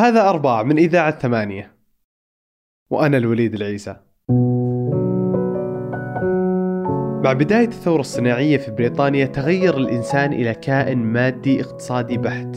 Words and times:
هذا 0.00 0.28
أرباع 0.28 0.62
من 0.62 0.78
إذاعة 0.78 1.18
ثمانية. 1.18 1.72
وأنا 2.90 3.16
الوليد 3.16 3.54
العيسى. 3.54 3.96
مع 7.24 7.32
بداية 7.32 7.68
الثورة 7.68 8.00
الصناعية 8.00 8.56
في 8.56 8.70
بريطانيا 8.70 9.26
تغير 9.26 9.76
الإنسان 9.76 10.32
إلى 10.32 10.54
كائن 10.54 10.98
مادي 10.98 11.60
اقتصادي 11.60 12.18
بحت 12.18 12.56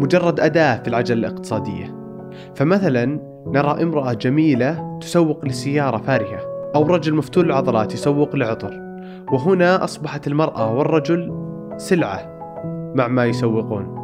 مجرد 0.00 0.40
أداة 0.40 0.82
في 0.82 0.88
العجلة 0.88 1.18
الاقتصادية. 1.18 1.96
فمثلا 2.54 3.04
نرى 3.46 3.82
امرأة 3.82 4.12
جميلة 4.12 4.98
تسوق 5.00 5.44
لسيارة 5.44 5.98
فارهة 5.98 6.72
أو 6.74 6.86
رجل 6.86 7.14
مفتول 7.14 7.46
العضلات 7.46 7.94
يسوق 7.94 8.36
لعطر. 8.36 8.80
وهنا 9.32 9.84
أصبحت 9.84 10.26
المرأة 10.26 10.74
والرجل 10.74 11.32
سلعة 11.76 12.38
مع 12.94 13.08
ما 13.08 13.26
يسوقون. 13.26 13.99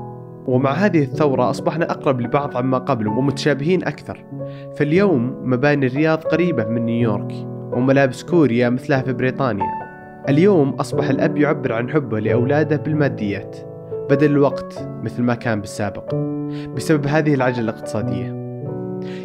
ومع 0.46 0.72
هذه 0.72 1.02
الثورة 1.02 1.50
أصبحنا 1.50 1.90
أقرب 1.90 2.20
لبعض 2.20 2.56
عما 2.56 2.78
قبل 2.78 3.08
ومتشابهين 3.08 3.84
أكثر. 3.84 4.24
فاليوم 4.76 5.36
مباني 5.42 5.86
الرياض 5.86 6.18
قريبة 6.18 6.64
من 6.64 6.84
نيويورك 6.84 7.32
وملابس 7.72 8.22
كوريا 8.22 8.68
مثلها 8.68 9.02
في 9.02 9.12
بريطانيا. 9.12 9.66
اليوم 10.28 10.70
أصبح 10.70 11.08
الأب 11.08 11.36
يعبر 11.36 11.72
عن 11.72 11.90
حبه 11.90 12.20
لأولاده 12.20 12.76
بالماديات 12.76 13.56
بدل 14.10 14.30
الوقت 14.30 14.88
مثل 15.02 15.22
ما 15.22 15.34
كان 15.34 15.60
بالسابق 15.60 16.14
بسبب 16.76 17.06
هذه 17.06 17.34
العجلة 17.34 17.60
الاقتصادية. 17.60 18.46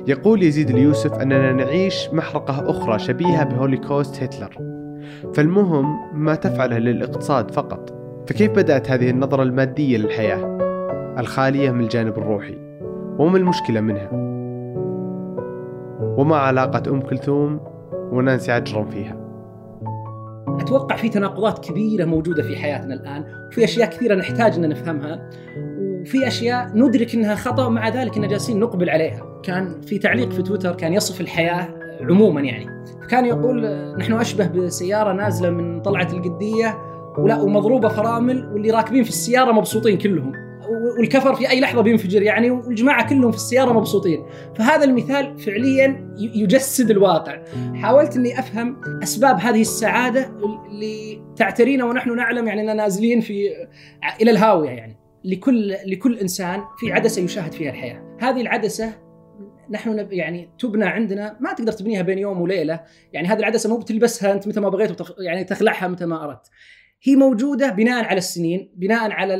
يقول 0.08 0.44
يزيد 0.44 0.70
اليوسف 0.70 1.14
أننا 1.14 1.52
نعيش 1.52 2.10
محرقة 2.14 2.70
أخرى 2.70 3.00
شبيهة 3.00 3.44
بهوليكوست 3.44 4.24
هتلر. 4.24 4.58
فالمهم 5.34 5.98
ما 6.14 6.36
تفعله 6.36 6.78
للاقتصاد 6.78 7.52
فقط. 7.52 7.94
فكيف 8.28 8.52
بدأت 8.52 8.92
هذه 8.92 9.10
النظرة 9.10 9.44
المادية 9.44 9.98
للحياة؟ 9.98 10.71
الخالية 11.18 11.72
من 11.72 11.82
الجانب 11.84 12.18
الروحي 12.18 12.58
وما 13.20 13.38
المشكلة 13.38 13.82
منها؟ 13.82 14.10
وما 16.18 16.36
علاقة 16.36 16.92
أم 16.92 17.02
كلثوم 17.02 17.60
ونانسي 18.12 18.52
عجرم 18.52 18.86
فيها؟ 18.86 19.18
أتوقع 20.48 20.96
في 20.96 21.10
تناقضات 21.10 21.66
كبيرة 21.66 22.06
موجودة 22.06 22.44
في 22.44 22.56
حياتنا 22.56 22.94
الآن 22.94 23.26
وفي 23.48 23.64
أشياء 23.64 23.90
كثيرة 23.90 24.16
نحتاج 24.16 24.56
إن 24.56 24.70
نفهمها 24.70 25.30
وفي 26.02 26.28
أشياء 26.28 26.72
ندرك 26.76 27.16
إنها 27.16 27.36
خطأ 27.36 27.66
ومع 27.66 27.90
ذلك 27.90 28.18
إن 28.18 28.28
جالسين 28.28 28.60
نقبل 28.60 28.90
عليها. 28.90 29.42
كان 29.44 29.82
في 29.82 30.00
تعليق 30.00 30.32
في 30.32 30.42
تويتر 30.42 30.76
كان 30.76 30.94
يصف 30.94 31.22
الحياة 31.22 31.68
عموما 32.02 32.42
يعني. 32.42 32.66
كان 33.10 33.26
يقول 33.26 33.66
نحن 33.98 34.14
أشبه 34.14 34.48
بسيارة 34.48 35.14
نازلة 35.14 35.50
من 35.50 35.82
طلعة 35.82 36.08
القدية 36.14 36.78
ولا 37.18 37.42
ومضروبة 37.42 37.88
فرامل 37.88 38.46
واللي 38.54 38.72
راكبين 38.72 39.04
في 39.04 39.10
السيارة 39.10 39.52
مبسوطين 39.52 39.98
كلهم. 39.98 40.51
والكفر 40.98 41.36
في 41.36 41.50
أي 41.50 41.62
لحظة 41.62 41.82
بينفجر. 41.82 42.22
يعني 42.22 42.52
والجماعه 42.52 43.10
كلهم 43.10 43.32
في 43.32 43.38
السيارة 43.38 43.74
مبسوطين. 43.74 44.26
فهذا 44.56 44.84
المثال 44.84 45.40
فعليا 45.40 46.16
يجسد 46.18 46.92
الواقع. 46.92 47.44
حاولت 47.76 48.16
إني 48.16 48.40
أفهم 48.40 48.82
أسباب 49.04 49.40
هذه 49.40 49.62
السعادة 49.62 50.32
اللي 50.70 51.22
تعترينا 51.36 51.86
ونحن 51.86 52.16
نعلم 52.16 52.48
يعني 52.48 52.62
إننا 52.62 52.74
نازلين 52.74 53.22
في 53.22 53.50
إلى 54.22 54.32
الهاوية 54.32 54.70
يعني. 54.70 54.98
لكل 55.24 55.76
لكل 55.86 56.18
إنسان 56.18 56.62
في 56.80 56.92
عدسة 56.92 57.22
يشاهد 57.22 57.52
فيها 57.52 57.70
الحياة. 57.70 58.18
هذه 58.20 58.42
العدسة 58.42 58.94
نحن 59.70 60.08
يعني 60.12 60.50
تبنى 60.60 60.86
عندنا 60.86 61.38
ما 61.40 61.54
تقدر 61.54 61.72
تبنيها 61.72 62.02
بين 62.02 62.20
يوم 62.20 62.42
وليلة. 62.42 62.80
يعني 63.14 63.28
هذه 63.28 63.40
العدسة 63.40 63.70
مو 63.70 63.78
بتلبسها 63.78 64.34
أنت 64.34 64.48
متى 64.48 64.60
ما 64.60 64.70
بغيت 64.70 64.92
وتخ... 64.92 65.14
يعني 65.20 65.44
تخلعها 65.44 65.88
متى 65.88 66.06
ما 66.06 66.24
أردت. 66.24 66.50
هي 67.04 67.16
موجودة 67.16 67.70
بناء 67.70 68.06
على 68.06 68.18
السنين 68.18 68.72
بناء 68.76 69.12
على 69.12 69.36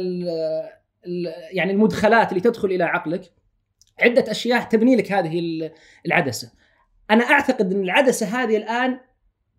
يعني 1.52 1.72
المدخلات 1.72 2.30
اللي 2.30 2.42
تدخل 2.42 2.68
إلى 2.68 2.84
عقلك 2.84 3.32
عدة 4.02 4.32
أشياء 4.32 4.64
تبني 4.64 4.96
لك 4.96 5.12
هذه 5.12 5.70
العدسة. 6.06 6.52
أنا 7.12 7.24
أعتقد 7.24 7.74
إن 7.74 7.84
العدسة 7.84 8.26
هذه 8.26 8.58
الآن 8.58 9.00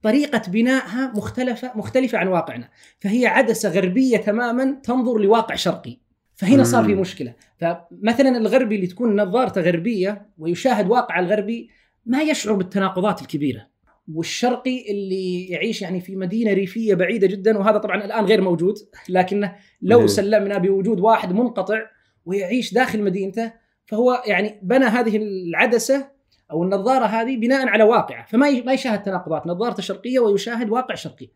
طريقة 0.03 0.43
بنائها 0.51 1.13
مختلفه 1.17 1.73
مختلفة 1.75 2.19
عن 2.19 2.29
واقعنا. 2.29 2.69
فهي 3.01 3.27
عدسة 3.27 3.69
غربية 3.69 4.17
تماما 4.17 4.81
تنظر 4.83 5.19
لواقع 5.19 5.55
شرقي. 5.55 5.99
فهنا 6.35 6.65
صار 6.65 6.85
في 6.85 6.95
مشكلة. 6.95 7.35
فمثلا 7.59 8.37
الغربي 8.37 8.77
اللي 8.77 8.87
تكون 8.87 9.21
نظارته 9.21 9.61
غربية 9.61 10.27
ويشاهد 10.39 10.89
واقع 10.89 11.21
الغربي 11.21 11.71
ما 12.07 12.23
يشعر 12.23 12.55
بالتناقضات 12.55 13.23
الكبيرة. 13.23 13.72
والشرقي 14.15 14.91
اللي 14.91 15.49
يعيش 15.49 15.83
يعني 15.83 16.01
في 16.01 16.17
مدينة 16.17 16.53
ريفية 16.53 16.95
بعيدة 16.95 17.27
جدا 17.27 17.59
وهذا 17.59 17.79
طبعا 17.79 18.05
الآن 18.05 18.25
غير 18.25 18.41
موجود 18.41 18.75
لكنه 19.09 19.57
لو 19.83 20.07
سلمنا 20.07 20.59
بوجود 20.59 21.01
واحد 21.01 21.33
منقطع 21.33 21.81
ويعيش 22.25 22.75
داخل 22.75 23.03
مدينته 23.03 23.53
فهو 23.87 24.23
يعني 24.27 24.61
بنى 24.63 24.85
هذه 24.85 25.17
العدسة 25.17 26.09
أو 26.51 26.63
النظارة 26.63 27.05
هذه 27.05 27.37
بناء 27.37 27.69
على 27.69 27.85
واقعة. 27.85 28.27
فما 28.27 28.51
ما 28.51 28.73
يشاهد 28.73 29.03
تناقضات 29.03 29.47
نظارته 29.47 29.83
شرقية 29.83 30.19
ويشاهد 30.19 30.71
واقع 30.71 30.95
شرقي. 30.95 31.29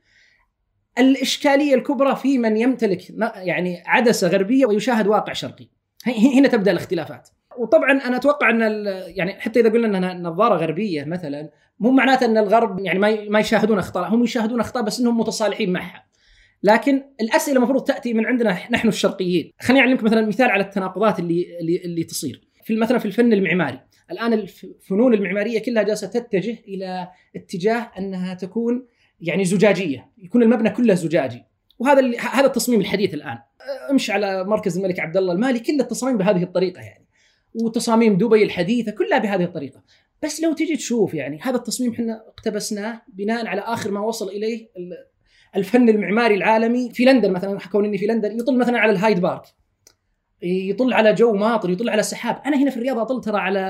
الإشكالية 0.98 1.74
الكبرى 1.74 2.16
في 2.16 2.38
من 2.38 2.56
يمتلك 2.56 3.10
يعني 3.36 3.82
عدسة 3.86 4.28
غربية 4.28 4.66
ويشاهد 4.66 5.06
واقع 5.06 5.32
شرقي. 5.32 5.68
هنا 6.34 6.48
تبدأ 6.48 6.70
الاختلافات. 6.70 7.28
وطبعا 7.58 7.92
أنا 7.92 8.16
أتوقع 8.16 8.50
أن 8.50 8.60
يعني 9.06 9.40
حتى 9.40 9.60
إذا 9.60 9.68
قلنا 9.68 9.98
إنها 9.98 10.14
نظارة 10.14 10.56
غربية 10.56 11.04
مثلا 11.04 11.50
مو 11.78 11.90
معناته 11.90 12.26
أن 12.26 12.38
الغرب 12.38 12.80
يعني 12.80 12.98
ما 12.98 13.28
ما 13.28 13.40
يشاهدون 13.40 13.78
أخطاء 13.78 14.14
هم 14.14 14.24
يشاهدون 14.24 14.60
أخطاء 14.60 14.82
بس 14.82 15.00
إنهم 15.00 15.20
متصالحين 15.20 15.72
معها. 15.72 16.06
لكن 16.62 17.02
الأسئلة 17.20 17.56
المفروض 17.56 17.84
تأتي 17.84 18.14
من 18.14 18.26
عندنا 18.26 18.50
نحن 18.70 18.88
الشرقيين. 18.88 19.52
خليني 19.60 19.80
أعلمك 19.80 20.02
مثلا 20.02 20.26
مثال 20.26 20.50
على 20.50 20.62
التناقضات 20.64 21.18
اللي 21.18 21.58
اللي, 21.60 21.76
اللي 21.84 22.04
تصير. 22.04 22.48
في 22.64 22.76
مثلا 22.76 22.98
في 22.98 23.04
الفن 23.06 23.32
المعماري. 23.32 23.80
الآن 24.10 24.32
الفنون 24.32 25.14
المعمارية 25.14 25.62
كلها 25.62 25.82
جالسة 25.82 26.06
تتجه 26.06 26.58
إلى 26.68 27.08
اتجاه 27.36 27.90
أنها 27.98 28.34
تكون 28.34 28.86
يعني 29.20 29.44
زجاجية. 29.44 30.10
يكون 30.18 30.42
المبنى 30.42 30.70
كله 30.70 30.94
زجاجي. 30.94 31.44
وهذا 31.78 32.20
هذا 32.20 32.46
التصميم 32.46 32.80
الحديث 32.80 33.14
الآن. 33.14 33.38
أمشي 33.90 34.12
على 34.12 34.44
مركز 34.44 34.78
الملك 34.78 35.00
عبد 35.00 35.16
الله 35.16 35.32
المالي. 35.32 35.58
كل 35.58 35.80
التصاميم 35.80 36.18
بهذه 36.18 36.42
الطريقة 36.42 36.80
يعني. 36.80 37.06
وتصاميم 37.54 38.16
دبي 38.18 38.42
الحديثة 38.42 38.92
كلها 38.92 39.18
بهذه 39.18 39.44
الطريقة. 39.44 39.82
بس 40.22 40.40
لو 40.40 40.52
تجي 40.52 40.76
تشوف 40.76 41.14
يعني 41.14 41.38
هذا 41.42 41.56
التصميم 41.56 41.92
إحنا 41.92 42.22
اقتبسناه 42.28 43.02
بناء 43.08 43.46
على 43.46 43.60
آخر 43.60 43.90
ما 43.90 44.00
وصل 44.00 44.28
إليه 44.28 44.68
الفن 45.56 45.88
المعماري 45.88 46.34
العالمي 46.34 46.90
في 46.90 47.04
لندن 47.04 47.32
مثلا 47.32 47.58
كون 47.72 47.84
إني 47.84 47.98
في 47.98 48.06
لندن 48.06 48.38
يطل 48.38 48.58
مثلا 48.58 48.78
على 48.78 48.92
الهايد 48.92 49.20
بارك. 49.20 49.42
يطل 50.42 50.92
على 50.92 51.14
جو 51.14 51.32
ماطر 51.32 51.70
يطل 51.70 51.88
على 51.88 52.02
سحاب. 52.02 52.42
أنا 52.46 52.56
هنا 52.56 52.70
في 52.70 52.76
الرياض 52.76 52.98
أطل 52.98 53.20
ترى 53.20 53.38
على 53.38 53.60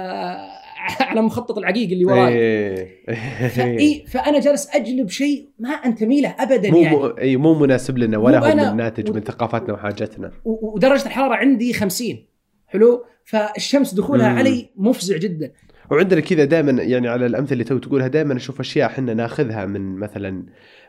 على 1.00 1.22
مخطط 1.22 1.58
العقيق 1.58 1.90
اللي 1.90 2.04
وراي. 2.04 2.34
إيه. 2.34 4.04
فأنا 4.06 4.40
جالس 4.40 4.68
أجلب 4.74 5.08
شيء 5.08 5.48
ما 5.58 5.68
انتمي 5.68 6.20
له 6.20 6.34
ابدا 6.38 6.70
مو 6.70 6.78
يعني. 6.78 7.20
إي 7.20 7.36
مو 7.36 7.54
مناسب 7.54 7.98
لنا 7.98 8.18
ولا 8.18 8.38
هو 8.38 8.70
من 8.70 8.76
ناتج 8.76 9.10
و... 9.10 9.12
من 9.12 9.20
ثقافتنا 9.20 9.74
وحاجتنا. 9.74 10.32
ودرجة 10.44 11.06
الحرارة 11.06 11.34
عندي 11.34 11.72
50 11.72 12.26
حلو؟ 12.66 13.04
فالشمس 13.24 13.94
دخولها 13.94 14.28
مم. 14.28 14.38
علي 14.38 14.70
مفزع 14.76 15.16
جدا. 15.16 15.52
وعندنا 15.91 16.20
كذا 16.20 16.44
دائما 16.44 16.82
يعني 16.82 17.08
على 17.08 17.26
الأمثلة 17.26 17.52
اللي 17.52 17.64
تو 17.64 17.78
تقولها 17.78 18.08
دائما 18.08 18.36
أشوف 18.36 18.60
أشياء 18.60 18.86
إحنا 18.91 19.14
ناخذها 19.14 19.66
من 19.66 19.97
مثلا 19.97 20.47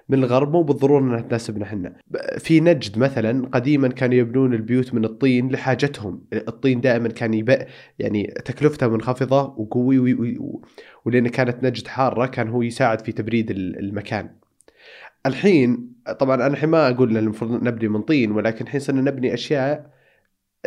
من 0.09 0.17
الغرب 0.17 0.51
مو 0.51 0.63
بالضرورة 0.63 1.01
إنها 1.01 1.21
تناسبنا 1.21 1.65
إحنا. 1.65 1.97
في 2.37 2.59
نجد 2.59 2.97
مثلا 2.97 3.47
قديما 3.47 3.87
كانوا 3.87 4.15
يبنون 4.15 4.53
البيوت 4.53 4.93
من 4.93 5.05
الطين 5.05 5.49
لحاجتهم، 5.49 6.23
الطين 6.33 6.81
دائما 6.81 7.09
كان 7.09 7.33
يبقى 7.33 7.67
يعني 7.99 8.33
تكلفته 8.45 8.87
منخفضة 8.87 9.43
وقوي 9.57 10.37
ولأن 11.05 11.27
كانت 11.27 11.63
نجد 11.63 11.87
حارة 11.87 12.25
كان 12.25 12.49
هو 12.49 12.61
يساعد 12.61 13.01
في 13.01 13.11
تبريد 13.11 13.51
المكان. 13.51 14.29
الحين 15.25 15.93
طبعا 16.19 16.35
أنا 16.35 16.47
الحين 16.47 16.69
ما 16.69 16.89
أقول 16.89 17.17
المفروض 17.17 17.63
نبني 17.63 17.87
من 17.87 18.01
طين 18.01 18.31
ولكن 18.31 18.65
الحين 18.65 18.79
صرنا 18.79 19.01
نبني 19.01 19.33
أشياء 19.33 19.91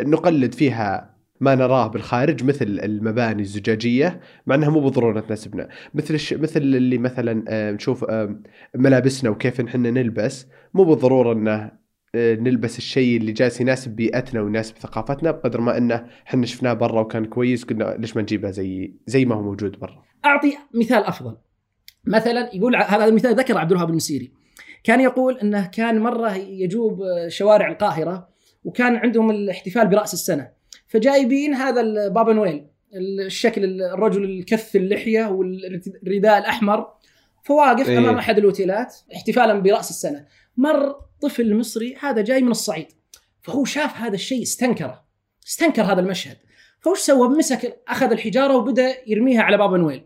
نقلد 0.01 0.53
فيها 0.53 1.10
ما 1.41 1.55
نراه 1.55 1.87
بالخارج 1.87 2.43
مثل 2.43 2.79
المباني 2.83 3.41
الزجاجية 3.41 4.19
مع 4.47 4.55
إنها 4.55 4.69
مو 4.69 4.79
بالضروره 4.79 5.19
تناسبنا 5.19 5.69
مثل 5.93 6.13
الش... 6.13 6.33
مثل 6.33 6.61
اللي 6.61 6.97
مثلا 6.97 7.45
آه، 7.47 7.71
نشوف 7.71 8.03
آه، 8.03 8.39
ملابسنا 8.75 9.29
وكيف 9.29 9.61
نحن 9.61 9.81
نلبس 9.81 10.47
مو 10.73 10.83
بالضرورة 10.83 11.33
إنه 11.33 11.71
آه، 12.15 12.35
نلبس 12.35 12.77
الشيء 12.77 13.17
اللي 13.17 13.31
جالس 13.31 13.61
يناسب 13.61 13.95
بيئتنا 13.95 14.41
ويناسب 14.41 14.77
ثقافتنا 14.77 15.31
بقدر 15.31 15.61
ما 15.61 15.77
إنه 15.77 16.07
إحنا 16.27 16.45
شفناه 16.45 16.73
برا 16.73 17.01
وكان 17.01 17.25
كويس 17.25 17.63
قلنا 17.63 17.95
ليش 17.99 18.15
ما 18.15 18.21
نجيبه 18.21 18.51
زي 18.51 18.93
زي 19.07 19.25
ما 19.25 19.35
هو 19.35 19.41
موجود 19.41 19.79
برا. 19.79 20.03
أعطي 20.25 20.57
مثال 20.73 21.03
أفضل. 21.03 21.37
مثلا 22.05 22.55
يقول 22.55 22.75
هذا 22.75 23.05
المثال 23.05 23.35
ذكر 23.35 23.57
عبد 23.57 23.71
الوهاب 23.71 23.89
المسيري. 23.89 24.31
كان 24.83 25.01
يقول 25.01 25.37
إنه 25.37 25.67
كان 25.67 25.99
مرة 25.99 26.35
يجوب 26.35 27.03
شوارع 27.27 27.71
القاهرة 27.71 28.29
وكان 28.63 28.95
عندهم 28.95 29.31
الاحتفال 29.31 29.87
برأس 29.87 30.13
السنة 30.13 30.60
فجايبين 30.91 31.53
هذا 31.53 32.07
بابا 32.07 32.33
نويل 32.33 32.67
الشكل 32.95 33.81
الرجل 33.81 34.23
الكث 34.23 34.75
اللحية 34.75 35.25
والرداء 35.25 36.37
الأحمر. 36.37 36.87
فواقف 37.43 37.89
إيه. 37.89 37.97
أمام 37.97 38.17
أحد 38.17 38.37
الاوتيلات 38.37 38.95
احتفالا 39.15 39.59
برأس 39.59 39.89
السنة. 39.89 40.25
مر 40.57 40.95
طفل 41.21 41.55
مصري 41.55 41.95
هذا 41.99 42.21
جاي 42.21 42.41
من 42.41 42.51
الصعيد. 42.51 42.87
فهو 43.41 43.65
شاف 43.65 43.97
هذا 43.97 44.15
الشيء 44.15 44.41
استنكره. 44.41 45.05
استنكر 45.47 45.81
هذا 45.81 45.99
المشهد. 45.99 46.37
فوش 46.79 46.99
سوى؟ 46.99 47.27
مسك 47.27 47.81
أخذ 47.87 48.11
الحجارة 48.11 48.55
وبدأ 48.55 48.95
يرميها 49.07 49.41
على 49.41 49.57
بابا 49.57 49.77
نويل. 49.77 50.03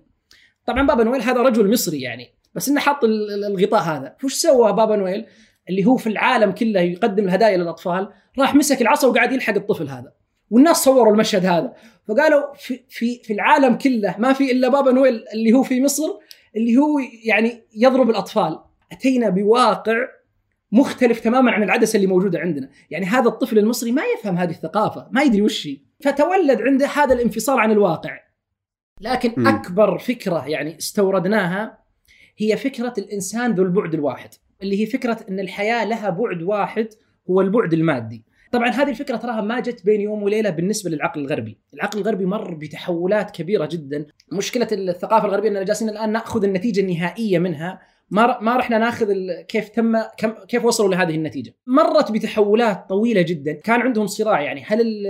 طبعا 0.65 0.87
بابا 0.87 1.03
نويل 1.03 1.21
هذا 1.21 1.41
رجل 1.41 1.71
مصري 1.71 2.01
يعني 2.01 2.33
بس 2.55 2.69
إنه 2.69 2.79
حط 2.79 3.03
الغطاء 3.03 3.81
هذا. 3.81 4.15
فوش 4.19 4.33
سوى 4.33 4.73
بابا 4.73 4.95
نويل؟ 4.95 5.25
اللي 5.69 5.85
هو 5.85 5.97
في 5.97 6.07
العالم 6.07 6.51
كله 6.51 6.79
يقدم 6.79 7.25
الهدايا 7.25 7.57
للأطفال 7.57 8.09
راح 8.39 8.55
مسك 8.55 8.81
العصا 8.81 9.07
وقاعد 9.07 9.31
يلحق 9.31 9.53
الطفل 9.53 9.89
هذا. 9.89 10.24
والناس 10.49 10.77
صوروا 10.77 11.13
المشهد 11.13 11.45
هذا. 11.45 11.73
فقالوا 12.07 12.53
في 12.53 12.79
في 12.89 13.19
في 13.23 13.33
العالم 13.33 13.75
كله 13.77 14.15
ما 14.17 14.33
في 14.33 14.51
إلا 14.51 14.67
بابا 14.69 14.91
نويل 14.91 15.23
اللي 15.33 15.53
هو 15.53 15.63
في 15.63 15.81
مصر 15.81 16.09
اللي 16.55 16.77
هو 16.77 16.99
يعني 17.23 17.61
يضرب 17.75 18.09
الأطفال. 18.09 18.59
أتينا 18.91 19.29
بواقع 19.29 19.95
مختلف 20.71 21.19
تماما 21.19 21.51
عن 21.51 21.63
العدسة 21.63 21.97
اللي 21.97 22.07
موجودة 22.07 22.39
عندنا. 22.39 22.69
يعني 22.91 23.05
هذا 23.05 23.27
الطفل 23.27 23.59
المصري 23.59 23.91
ما 23.91 24.03
يفهم 24.19 24.37
هذه 24.37 24.51
الثقافة 24.51 25.07
ما 25.11 25.23
يدري 25.23 25.41
وش 25.41 25.67
هي. 25.67 25.77
فتولد 25.99 26.61
عنده 26.61 26.87
هذا 26.87 27.13
الانفصال 27.13 27.59
عن 27.59 27.71
الواقع. 27.71 28.19
لكن 29.01 29.33
م. 29.37 29.47
أكبر 29.47 29.97
فكرة 29.97 30.47
يعني 30.47 30.77
استوردناها 30.77 31.77
هي 32.37 32.57
فكرة 32.57 32.93
الإنسان 32.97 33.51
ذو 33.51 33.63
البعد 33.63 33.93
الواحد 33.93 34.29
اللي 34.61 34.81
هي 34.81 34.85
فكرة 34.85 35.25
إن 35.29 35.39
الحياة 35.39 35.85
لها 35.85 36.09
بعد 36.09 36.41
واحد 36.41 36.87
هو 37.29 37.41
البعد 37.41 37.73
المادي. 37.73 38.23
طبعا 38.55 38.69
هذه 38.69 38.89
الفكرة 38.89 39.17
تراها 39.17 39.41
ما 39.41 39.59
جت 39.59 39.85
بين 39.85 40.01
يوم 40.01 40.23
وليلة 40.23 40.49
بالنسبة 40.49 40.89
للعقل 40.89 41.21
الغربي، 41.21 41.57
العقل 41.73 41.99
الغربي 41.99 42.25
مر 42.25 42.53
بتحولات 42.53 43.31
كبيرة 43.31 43.65
جدا، 43.71 44.05
مشكلة 44.31 44.67
الثقافة 44.71 45.25
الغربية 45.25 45.49
إننا 45.49 45.63
جالسين 45.63 45.89
الآن 45.89 46.11
نأخذ 46.11 46.43
النتيجة 46.43 46.81
النهائية 46.81 47.39
منها. 47.39 47.81
ما 48.09 48.39
ما 48.41 48.57
رحنا 48.57 48.77
ناخذ 48.77 49.13
كيف 49.47 49.69
تم 49.69 49.97
كيف 50.47 50.65
وصلوا 50.65 50.89
لهذه 50.89 51.15
النتيجة. 51.15 51.55
مرت 51.67 52.11
بتحولات 52.11 52.89
طويلة 52.89 53.21
جدا. 53.21 53.53
كان 53.53 53.81
عندهم 53.81 54.07
صراع 54.07 54.41
يعني. 54.41 54.63
هل 54.67 55.07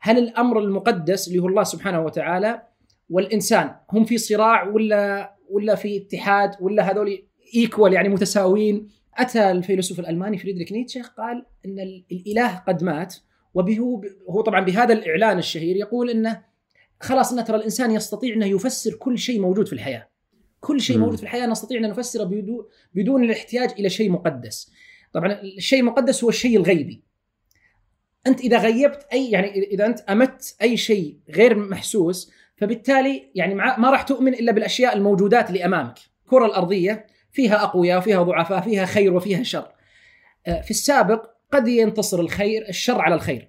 هل 0.00 0.18
الأمر 0.18 0.58
المقدس 0.58 1.28
اللي 1.28 1.38
هو 1.38 1.48
الله 1.48 1.62
سبحانه 1.62 2.00
وتعالى 2.00 2.62
والإنسان 3.10 3.70
هم 3.92 4.04
في 4.04 4.18
صراع 4.18 4.68
ولا 4.68 5.34
ولا 5.50 5.74
في 5.74 5.96
اتحاد 5.96 6.50
ولا 6.60 6.92
هذول 6.92 7.22
equal 7.54 7.92
يعني 7.92 8.08
متساويين؟ 8.08 8.88
أتى 9.18 9.50
الفيلسوف 9.50 10.00
الألماني 10.00 10.38
فريدريك 10.38 10.72
نيتشه 10.72 11.02
قال 11.02 11.46
إن 11.66 12.02
الإله 12.12 12.56
قد 12.56 12.84
مات 12.84 13.14
وبه 13.54 13.78
هو 14.30 14.40
طبعا 14.40 14.60
بهذا 14.60 14.92
الإعلان 14.92 15.38
الشهير 15.38 15.76
يقول 15.76 16.10
إنه 16.10 16.42
خلاص 17.00 17.32
إن 17.32 17.44
ترى 17.44 17.56
الإنسان 17.56 17.90
يستطيع 17.90 18.34
إنه 18.34 18.46
يفسر 18.46 18.94
كل 18.94 19.18
شيء 19.18 19.40
موجود 19.40 19.66
في 19.66 19.72
الحياة. 19.72 20.08
كل 20.60 20.80
شيء 20.80 20.98
موجود 20.98 21.16
في 21.16 21.22
الحياة 21.22 21.46
نستطيع 21.46 21.78
إن 21.78 21.90
نفسره 21.90 22.24
بدون 22.24 22.66
بدون 22.94 23.24
الاحتياج 23.24 23.70
إلى 23.78 23.90
شيء 23.90 24.10
مقدس. 24.10 24.72
طبعا 25.12 25.32
الشيء 25.42 25.80
المقدس 25.80 26.24
هو 26.24 26.30
الشيء 26.30 26.56
الغيبي. 26.56 27.02
أنت 28.26 28.40
إذا 28.40 28.58
غيبت 28.58 29.06
اي 29.12 29.30
يعني 29.30 29.62
إذا 29.62 29.86
أنت 29.86 30.00
أمت 30.00 30.56
أي 30.62 30.76
شيء 30.76 31.18
غير 31.30 31.58
محسوس 31.58 32.32
فبالتالي 32.56 33.30
يعني 33.34 33.54
ما 33.54 33.90
راح 33.90 34.02
تؤمن 34.02 34.34
إلا 34.34 34.52
بالأشياء 34.52 34.96
الموجودات 34.96 35.48
اللي 35.48 35.64
أمامك. 35.64 35.98
الكره 36.24 36.46
الأرضية 36.46 37.06
فيها 37.38 37.64
أقوياء 37.64 37.98
وفيها 37.98 38.22
ضعفاء 38.22 38.60
فيها 38.60 38.86
خير 38.86 39.14
وفيها 39.14 39.42
شر 39.42 39.72
آه، 40.46 40.60
في 40.60 40.70
السابق 40.70 41.26
قد 41.52 41.68
ينتصر 41.68 42.20
الخير 42.20 42.68
الشر 42.68 43.00
على 43.00 43.14
الخير 43.14 43.48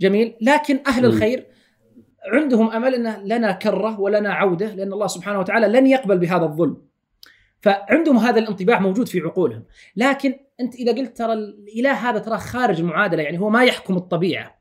جميل 0.00 0.36
لكن 0.40 0.80
أهل 0.86 1.04
الخير 1.04 1.46
عندهم 2.32 2.70
أمل 2.70 2.94
انه 2.94 3.18
لنا 3.18 3.52
كرة 3.52 4.00
ولنا 4.00 4.34
عودة 4.34 4.74
لأن 4.74 4.92
الله 4.92 5.06
سبحانه 5.06 5.38
وتعالى 5.38 5.68
لن 5.68 5.86
يقبل 5.86 6.18
بهذا 6.18 6.44
الظلم. 6.44 6.82
فعندهم 7.60 8.16
هذا 8.16 8.38
الانطباع 8.38 8.80
موجود 8.80 9.08
في 9.08 9.20
عقولهم، 9.20 9.64
لكن 9.96 10.34
أنت 10.60 10.74
إذا 10.74 10.92
قلت 10.92 11.16
ترى 11.16 11.32
الإله 11.32 11.92
هذا 11.92 12.18
ترى 12.18 12.38
خارج 12.38 12.80
المعادله 12.80 13.22
يعني 13.22 13.38
هو 13.38 13.50
ما 13.50 13.64
يحكم 13.64 13.96
الطبيعة. 13.96 14.58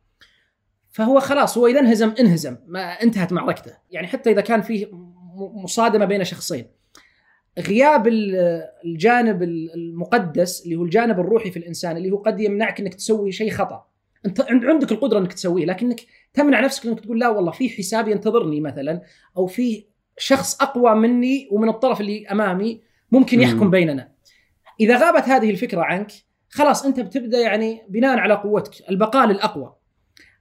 فهو 0.89 1.19
خلاص 1.19 1.57
هو 1.57 1.67
إذا 1.67 1.79
انهزم 1.79 2.13
انهزم 2.19 2.57
ما 2.67 2.81
انتهت 2.81 3.33
معركته، 3.33 3.71
يعني 3.91 4.07
حتى 4.07 4.31
إذا 4.31 4.41
كان 4.41 4.61
فيه 4.61 4.87
مصادمة 5.63 6.05
بين 6.05 6.23
شخصين. 6.23 6.67
غياب 7.59 8.07
الجانب 8.85 9.43
المقدس 9.43 10.65
اللي 10.65 10.75
هو 10.75 10.83
الجانب 10.83 11.19
الروحي 11.19 11.51
في 11.51 11.57
الإنسان 11.57 11.97
اللي 11.97 12.11
هو 12.11 12.17
قد 12.17 12.39
يمنعك 12.39 12.79
إنك 12.79 12.93
تسوي 12.93 13.31
شيء 13.31 13.51
خطأ. 13.51 13.85
أنت 14.25 14.41
عندك 14.49 14.91
القدرة 14.91 15.19
إنك 15.19 15.33
تسويه 15.33 15.65
لكنك 15.65 16.01
تمنع 16.33 16.59
نفسك 16.59 16.85
إنك 16.85 16.99
تقول 16.99 17.19
لا 17.19 17.29
والله 17.29 17.51
في 17.51 17.69
حساب 17.69 18.07
ينتظرني 18.07 18.61
مثلا 18.61 19.01
أو 19.37 19.47
في 19.47 19.85
شخص 20.17 20.61
أقوى 20.61 20.95
مني 20.95 21.47
ومن 21.51 21.69
الطرف 21.69 22.01
اللي 22.01 22.27
أمامي 22.27 22.81
ممكن 23.11 23.41
يحكم 23.41 23.69
بيننا. 23.69 24.11
إذا 24.79 24.97
غابت 24.97 25.23
هذه 25.29 25.49
الفكرة 25.49 25.81
عنك 25.81 26.11
خلاص 26.49 26.85
أنت 26.85 26.99
بتبدأ 26.99 27.39
يعني 27.39 27.81
بناء 27.89 28.17
على 28.17 28.33
قوتك 28.33 28.89
البقاء 28.89 29.27
للأقوى. 29.27 29.75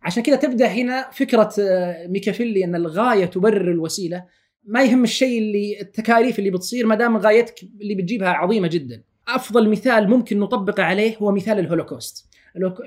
عشان 0.03 0.23
كذا 0.23 0.37
تبدأ 0.37 0.67
هنا 0.67 1.11
فكرة 1.11 1.55
آه، 1.61 2.07
ميكافيلي 2.07 2.65
إن 2.65 2.75
الغاية 2.75 3.25
تبرر 3.25 3.71
الوسيلة 3.71 4.25
ما 4.67 4.83
يهم 4.83 5.05
الشيء 5.05 5.39
اللي 5.39 5.81
التكاليف 5.81 6.39
اللي 6.39 6.51
بتصير 6.51 6.87
ما 6.87 6.95
دام 6.95 7.17
غايتك 7.17 7.63
اللي 7.81 7.95
بتجيبها 7.95 8.29
عظيمة 8.29 8.69
جدا. 8.69 9.03
أفضل 9.29 9.69
مثال 9.69 10.11
ممكن 10.11 10.41
نطبقه 10.41 10.83
عليه 10.83 11.17
هو 11.17 11.33
مثال 11.33 11.59
الهولوكوست. 11.59 12.27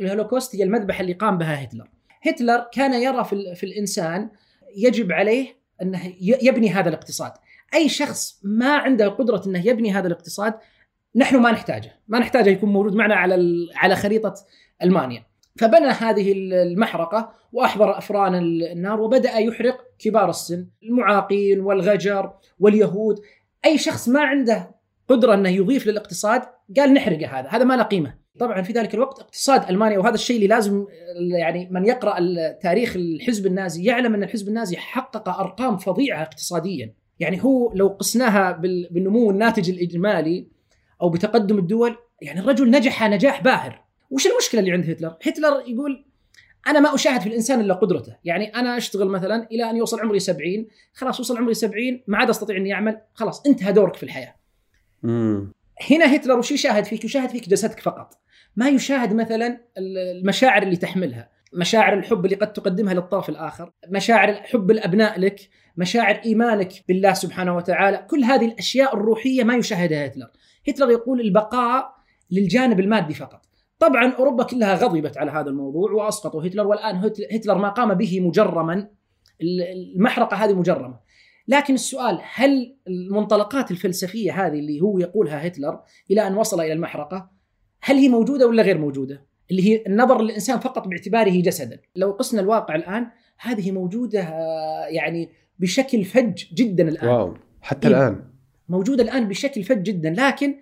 الهولوكوست 0.01 0.55
هي 0.55 0.63
المذبحه 0.63 1.01
اللي 1.01 1.13
قام 1.13 1.37
بها 1.37 1.63
هتلر. 1.63 1.89
هتلر 2.21 2.65
كان 2.73 2.93
يرى 2.93 3.23
في, 3.23 3.55
في 3.55 3.65
الإنسان 3.65 4.29
يجب 4.77 5.11
عليه 5.11 5.47
أنه 5.81 6.13
يبني 6.21 6.69
هذا 6.69 6.89
الاقتصاد. 6.89 7.31
أي 7.73 7.89
شخص 7.89 8.39
ما 8.43 8.77
عنده 8.77 9.07
قدرة 9.07 9.43
أنه 9.47 9.67
يبني 9.67 9.91
هذا 9.91 10.07
الاقتصاد 10.07 10.53
نحن 11.15 11.35
ما 11.35 11.51
نحتاجه، 11.51 11.99
ما 12.07 12.19
نحتاجه 12.19 12.49
يكون 12.49 12.69
موجود 12.69 12.95
معنا 12.95 13.15
على 13.15 13.67
على 13.75 13.95
خريطة 13.95 14.35
ألمانيا. 14.83 15.25
فبنى 15.57 15.87
هذه 15.87 16.33
المحرقة 16.35 17.31
وأحضر 17.51 17.97
أفران 17.97 18.35
النار 18.35 19.01
وبدأ 19.01 19.37
يحرق 19.37 19.77
كبار 19.99 20.29
السن، 20.29 20.67
المعاقين 20.83 21.59
والغجر 21.59 22.33
واليهود، 22.59 23.19
أي 23.65 23.77
شخص 23.77 24.09
ما 24.09 24.21
عنده 24.21 24.75
قدرة 25.07 25.33
إنه 25.33 25.49
يضيف 25.49 25.87
للاقتصاد 25.87 26.41
قال 26.77 26.93
نحرقه 26.93 27.27
هذا، 27.27 27.49
هذا 27.49 27.63
ما 27.63 27.73
له 27.73 27.83
قيمة. 27.83 28.27
طبعا 28.39 28.61
في 28.61 28.73
ذلك 28.73 28.93
الوقت 28.93 29.19
اقتصاد 29.19 29.69
ألمانيا 29.69 29.99
وهذا 29.99 30.13
الشيء 30.13 30.35
اللي 30.35 30.47
لازم 30.47 30.85
يعني 31.37 31.69
من 31.71 31.85
يقرأ 31.85 32.15
تاريخ 32.51 32.95
الحزب 32.95 33.45
النازي 33.45 33.83
يعلم 33.83 34.13
إن 34.13 34.23
الحزب 34.23 34.47
النازي 34.47 34.77
حقق 34.77 35.29
أرقام 35.29 35.77
فظيعة 35.77 36.21
اقتصاديا. 36.21 36.93
يعني 37.19 37.43
هو 37.43 37.73
لو 37.73 37.87
قسناها 37.87 38.51
بالنمو 38.91 39.31
الناتج 39.31 39.69
الإجمالي 39.69 40.47
أو 41.01 41.09
بتقدم 41.09 41.57
الدول 41.57 41.95
يعني 42.21 42.39
الرجل 42.39 42.71
نجح 42.71 43.09
نجاح 43.09 43.43
باهر. 43.43 43.86
وش 44.09 44.27
المشكلة 44.27 44.61
اللي 44.61 44.71
عند 44.71 44.89
هتلر؟ 44.89 45.15
هتلر 45.23 45.63
يقول 45.67 46.05
أنا 46.67 46.79
ما 46.79 46.95
أشاهد 46.95 47.21
في 47.21 47.27
الإنسان 47.27 47.59
إلا 47.59 47.73
قدرته. 47.73 48.15
يعني 48.23 48.55
أنا 48.55 48.77
أشتغل 48.77 49.07
مثلا 49.07 49.47
إلى 49.51 49.69
أن 49.69 49.77
يوصل 49.77 49.99
عمري 49.99 50.19
70 50.19 50.67
خلاص 50.93 51.19
وصل 51.19 51.37
عمري 51.37 51.53
70 51.53 52.03
ما 52.07 52.17
عاد 52.17 52.29
أستطيع 52.29 52.57
إني 52.57 52.73
أعمل. 52.73 53.01
خلاص 53.13 53.45
انتهى 53.47 53.71
دورك 53.71 53.95
في 53.95 54.03
الحياة. 54.03 54.35
امم 55.03 55.53
هنا 55.91 56.15
هتلر 56.15 56.39
وش 56.39 56.51
يشاهد 56.51 56.83
فيك؟ 56.83 57.05
يشاهد 57.05 57.29
فيك 57.29 57.49
جسدك 57.49 57.79
فقط. 57.79 58.13
ما 58.55 58.69
يشاهد 58.69 59.13
مثلا 59.13 59.61
المشاعر 59.77 60.63
اللي 60.63 60.75
تحملها. 60.75 61.29
مشاعر 61.53 61.93
الحب 61.93 62.25
اللي 62.25 62.35
قد 62.35 62.53
تقدمها 62.53 62.93
للطرف 62.93 63.29
الآخر. 63.29 63.71
مشاعر 63.89 64.33
حب 64.33 64.71
الأبناء 64.71 65.19
لك. 65.19 65.49
مشاعر 65.77 66.21
إيمانك 66.25 66.71
بالله 66.87 67.13
سبحانه 67.13 67.55
وتعالى. 67.55 68.05
كل 68.09 68.23
هذه 68.23 68.45
الأشياء 68.45 68.95
الروحية 68.95 69.43
ما 69.43 69.55
يشاهدها 69.55 70.05
هتلر. 70.05 70.29
هتلر 70.67 70.91
يقول 70.91 71.21
البقاء 71.21 71.95
للجانب 72.31 72.79
المادي 72.79 73.13
فقط. 73.13 73.46
طبعا 73.79 74.13
أوروبا 74.13 74.43
كلها 74.43 74.75
غضبت 74.75 75.17
على 75.17 75.31
هذا 75.31 75.49
الموضوع 75.49 75.91
وأسقطوا 75.91 76.47
هتلر 76.47 76.67
والآن 76.67 77.11
هتلر 77.31 77.57
ما 77.57 77.69
قام 77.69 77.93
به 77.93 78.19
مجرما 78.19 78.87
المحرقة 79.41 80.37
هذه 80.37 80.53
مجرمة 80.53 80.99
لكن 81.47 81.73
السؤال 81.73 82.19
هل 82.33 82.75
المنطلقات 82.87 83.71
الفلسفية 83.71 84.45
هذه 84.45 84.59
اللي 84.59 84.81
هو 84.81 84.99
يقولها 84.99 85.47
هتلر 85.47 85.79
إلى 86.11 86.27
أن 86.27 86.37
وصل 86.37 86.61
إلى 86.61 86.73
المحرقة 86.73 87.29
هل 87.81 87.95
هي 87.95 88.09
موجودة 88.09 88.47
ولا 88.47 88.63
غير 88.63 88.77
موجودة؟ 88.77 89.25
اللي 89.51 89.69
هي 89.69 89.83
النظر 89.87 90.21
للإنسان 90.21 90.59
فقط 90.59 90.87
باعتباره 90.87 91.41
جسدا، 91.41 91.79
لو 91.95 92.11
قسنا 92.11 92.41
الواقع 92.41 92.75
الآن 92.75 93.07
هذه 93.37 93.71
موجودة 93.71 94.21
آه، 94.21 94.85
يعني 94.87 95.29
بشكل 95.59 96.03
فج 96.03 96.53
جدا 96.53 96.87
الآن. 96.87 97.07
واو 97.07 97.37
حتى 97.61 97.87
إيه؟ 97.87 97.93
الآن 97.93 98.23
موجودة 98.69 99.03
الآن 99.03 99.27
بشكل 99.27 99.63
فج 99.63 99.83
جدا 99.83 100.09
لكن 100.17 100.55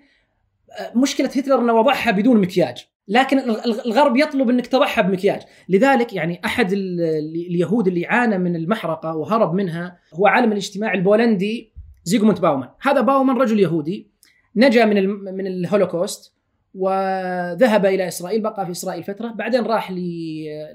آه، 0.79 0.97
مشكلة 0.97 1.27
هتلر 1.27 1.59
إنه 1.59 1.73
وضعها 1.73 2.11
بدون 2.11 2.41
مكياج. 2.41 2.87
لكن 3.07 3.39
الغرب 3.85 4.17
يطلب 4.17 4.49
إنك 4.49 4.67
تضعها 4.67 5.01
بمكياج، 5.01 5.41
لذلك 5.69 6.13
يعني 6.13 6.41
أحد 6.45 6.73
اليهود 6.73 7.87
اللي 7.87 8.05
عانى 8.05 8.37
من 8.37 8.55
المحرقة 8.55 9.15
وهرب 9.15 9.53
منها 9.53 9.99
هو 10.13 10.27
عالم 10.27 10.51
الاجتماع 10.51 10.93
البولندي 10.93 11.73
زيغموند 12.03 12.41
باومان، 12.41 12.69
هذا 12.81 13.01
باومان 13.01 13.37
رجل 13.37 13.59
يهودي 13.59 14.11
نجا 14.55 14.85
من 14.85 15.09
من 15.09 15.47
الهولوكوست 15.47 16.35
وذهب 16.75 17.85
إلى 17.85 18.07
إسرائيل 18.07 18.41
بقى 18.41 18.65
في 18.65 18.71
إسرائيل 18.71 19.03
فترة 19.03 19.27
بعدين 19.27 19.63
راح 19.63 19.91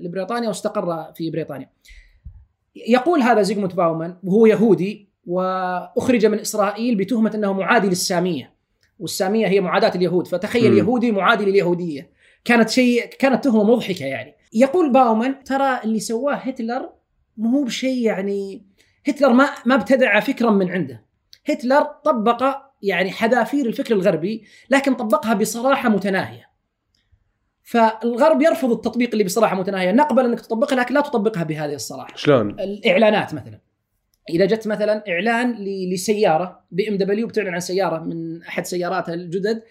لبريطانيا 0.01 0.49
واستقر 0.49 1.13
في 1.15 1.31
بريطانيا. 1.31 1.71
يقول 2.89 3.21
هذا 3.21 3.43
زيغموند 3.43 3.75
باومان 3.75 4.17
وهو 4.25 4.47
يهودي 4.47 5.09
وأخرج 5.27 6.27
من 6.27 6.39
إسرائيل 6.39 6.97
بتهمة 6.97 7.33
أنه 7.35 7.53
معادي 7.53 7.89
للسامية. 7.89 8.53
والسامية 8.99 9.47
هي 9.47 9.61
معاداة 9.61 9.93
اليهود. 9.95 10.27
فتخيل 10.27 10.73
م. 10.73 10.79
يهودي 10.79 11.13
معادي 11.13 11.45
لليهودية. 11.45 12.20
كانت 12.45 12.71
شيء 12.71 13.07
كانت 13.07 13.45
تهمة 13.45 13.65
مضحكة 13.65 14.05
يعني. 14.05 14.35
يقول 14.53 14.93
باومان 14.93 15.45
ترى 15.45 15.81
اللي 15.85 16.01
سواه 16.01 16.35
هتلر 16.35 16.91
مو 17.37 17.65
بشيء 17.65 18.03
يعني 18.03 18.67
هتلر 19.09 19.33
ما 19.33 19.51
ما 19.67 19.75
ابتدع 19.75 20.21
فكرا 20.21 20.51
من 20.51 20.71
عنده. 20.71 21.05
هتلر 21.49 21.83
طبق 21.83 22.57
يعني 22.83 23.11
حذافير 23.11 23.67
الفكر 23.67 23.95
الغربي 23.95 24.45
لكن 24.71 24.95
طبقها 24.95 25.35
بصراحة 25.35 25.89
متناهية. 25.89 26.51
فالغرب 27.63 28.43
يرفض 28.43 28.71
التطبيق 28.73 29.11
اللي 29.13 29.25
بصراحة 29.25 29.57
متناهية. 29.57 29.93
نقبل 29.93 30.25
إنك 30.25 30.41
تطبقها 30.41 30.77
لكن 30.77 30.95
لا 30.95 31.01
تطبقها 31.01 31.43
بهذه 31.43 31.75
الصراحة. 31.75 32.17
شلون؟ 32.17 32.51
الإعلانات 32.51 33.35
مثلا. 33.35 33.61
إذا 34.31 34.45
جت 34.45 34.67
مثلا 34.67 35.05
إعلان 35.09 35.53
لسيارة 35.93 36.65
بي 36.71 36.89
إم 36.89 36.97
دبليو 36.97 37.27
بتعلن 37.27 37.55
عن 37.55 37.61
سيارة 37.61 37.99
من 37.99 38.43
أحد 38.43 38.67
سياراتها 38.67 39.15
الجدد 39.15 39.63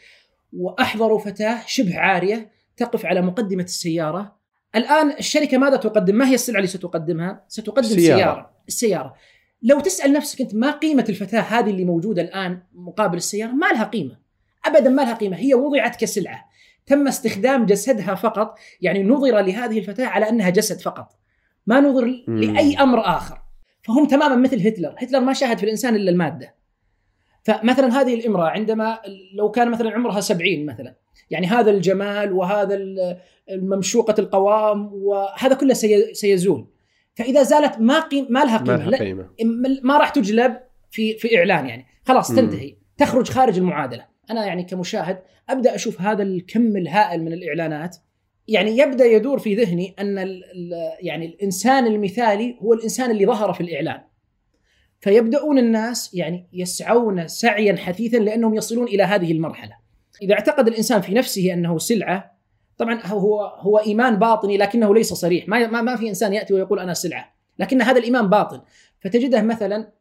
وأحضروا 0.54 1.20
فتاة 1.20 1.60
شبه 1.68 2.00
عارية 2.00 2.59
تقف 2.80 3.06
على 3.06 3.22
مقدمة 3.22 3.64
السيارة 3.64 4.36
الآن 4.76 5.12
الشركة 5.12 5.58
ماذا 5.58 5.76
تقدم؟ 5.76 6.16
ما 6.16 6.30
هي 6.30 6.34
السلعة 6.34 6.58
اللي 6.58 6.68
ستقدمها؟ 6.68 7.46
ستقدم 7.48 7.88
سيارة. 7.88 7.98
سيارة, 7.98 8.18
سيارة. 8.18 8.50
السيارة 8.68 9.16
لو 9.64 9.80
تسأل 9.80 10.14
نفسك 10.14 10.42
أنت 10.42 10.56
ما 10.56 10.72
قيمة 10.72 11.06
الفتاة 11.10 11.40
هذه 11.40 11.70
اللي 11.70 11.86
موجودة 11.86 12.22
الآن 12.22 12.62
مقابل 12.74 13.18
السيارة؟ 13.18 13.52
ما 13.52 13.66
لها 13.66 13.84
قيمة 13.84 14.18
ابدا 14.66 14.90
ما 14.90 15.02
لها 15.02 15.14
قيمة 15.14 15.38
هي 15.38 15.54
وضعت 15.54 15.96
كسلعة 15.96 16.50
تم 16.86 17.08
استخدام 17.08 17.66
جسدها 17.66 18.16
فقط 18.16 18.60
يعني 18.82 19.04
نظر 19.04 19.40
لهذه 19.40 19.80
الفتاة 19.80 20.06
على 20.06 20.30
أنها 20.30 20.50
جسد 20.50 20.82
فقط 20.82 21.12
ما 21.68 21.80
نظر. 21.80 22.24
لأي 22.28 22.78
أمر 22.78 23.00
آخر 23.00 23.42
فهم 23.82 24.06
تماما 24.06 24.36
مثل 24.36 24.68
هتلر 24.68 24.96
هتلر 24.98 25.20
ما 25.20 25.34
شاهد 25.34 25.58
في 25.58 25.64
الإنسان 25.64 25.96
إلا 25.96 26.12
المادة 26.12 26.56
فمثلا 27.44 28.02
هذه 28.02 28.14
الإمرأة 28.14 28.48
عندما 28.48 29.00
لو 29.34 29.52
كان 29.52 29.72
مثلا 29.72 29.92
عمرها 29.92 30.22
سبعين 30.22 30.66
مثلا 30.66 30.96
يعني 31.30 31.48
هذا 31.48 31.72
الجمال 31.72 32.34
وهذا 32.34 32.80
الممشوقة 33.50 34.16
القوام 34.20 34.90
وهذا 34.94 35.56
كله 35.56 35.74
سي- 35.74 36.14
سيزول. 36.14 36.68
فإذا 37.16 37.44
زالت 37.44 37.80
ما 37.80 38.00
قيم 38.00 38.28
ما 38.30 38.40
لها 38.40 38.58
ما 38.58 38.64
قيمه 38.74 38.78
لها 38.78 38.90
لا- 38.90 38.98
قيمة. 38.98 39.30
ما 39.84 39.98
راح 39.98 40.10
تجلب 40.10 40.58
في 40.92 41.18
في 41.18 41.38
إعلان 41.38 41.66
يعني. 41.66 41.86
خلاص. 42.06 42.28
تنتهي. 42.36 42.76
تخرج 42.98 43.30
خارج 43.30 43.58
المعادلة. 43.58 44.06
أنا 44.32 44.46
يعني 44.46 44.64
كمشاهد 44.64 45.20
أبدأ 45.50 45.76
أشوف 45.76 46.02
هذا 46.02 46.24
الكم 46.24 46.78
الهائل 46.78 47.24
من 47.24 47.34
الإعلانات. 47.34 47.98
يعني 48.48 48.78
يبدأ 48.78 49.06
يدور 49.06 49.40
في 49.40 49.56
ذهني 49.56 49.96
أن 50.00 50.42
يعني 51.02 51.26
الإنسان 51.26 51.88
المثالي 51.88 52.56
هو 52.62 52.74
الإنسان 52.74 53.12
اللي 53.12 53.26
ظهر 53.26 53.54
في 53.54 53.62
الإعلان. 53.62 54.02
فيبدأون 55.00 55.58
الناس 55.58 56.14
يعني 56.14 56.48
يسعون 56.54 57.28
سعيا 57.28 57.76
حثيثا 57.76 58.18
لأنهم 58.18 58.56
يصلون 58.56 58.88
إلى 58.88 59.04
هذه 59.04 59.32
المرحلة. 59.32 59.74
إذا 60.22 60.34
اعتقد 60.34 60.68
الإنسان 60.68 61.02
في 61.02 61.14
نفسه 61.14 61.54
أنه 61.54 61.78
سلعة 61.78 62.40
طبعا 62.78 63.02
هو 63.06 63.42
هو 63.42 63.78
إيمان 63.78 64.16
باطني 64.16 64.58
لكنه 64.58 64.96
ليس 64.96 65.14
صريح. 65.14 65.48
ما 65.48 65.68
ما, 65.68 65.82
ما 65.82 65.96
في 65.96 66.10
إنسان 66.10 66.34
يأتي 66.34 66.54
ويقول 66.54 66.80
أنا 66.80 66.94
سلعة 66.94 67.36
لكن 67.60 67.82
هذا 67.82 68.00
الإيمان 68.00 68.30
باطن. 68.30 68.62
فتجده 69.02 69.42
مثلا 69.42 69.92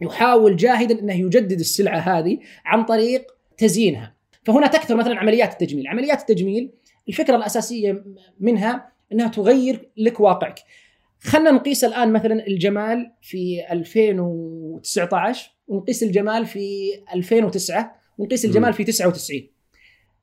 يحاول 0.00 0.56
جاهدا 0.56 1.00
أنه 1.00 1.14
يجدد 1.14 1.60
السلعة 1.60 1.98
هذه 1.98 2.38
عن 2.64 2.84
طريق 2.84 3.26
تزيينها. 3.58 4.16
فهنا 4.44 4.66
تكثر 4.66 4.96
مثلا 4.96 5.18
عمليات 5.18 5.52
التجميل. 5.52 5.88
عمليات 5.88 6.20
التجميل 6.20 6.72
الفكرة 7.08 7.36
الأساسية 7.36 8.04
منها 8.40 8.92
أنها 9.12 9.28
تغير 9.28 9.90
لك 9.96 10.20
واقعك. 10.20 10.58
خلينا 11.20 11.50
نقيس 11.50 11.84
الآن 11.84 12.12
مثلا 12.12 12.46
الجمال 12.46 13.12
في 13.22 13.66
2019 13.70 15.50
ونقيس 15.68 16.02
الجمال 16.02 16.46
في 16.46 16.90
2009 17.14 17.96
ونقيس 18.18 18.44
الجمال 18.44 18.72
في 18.72 18.84
99 18.84 19.55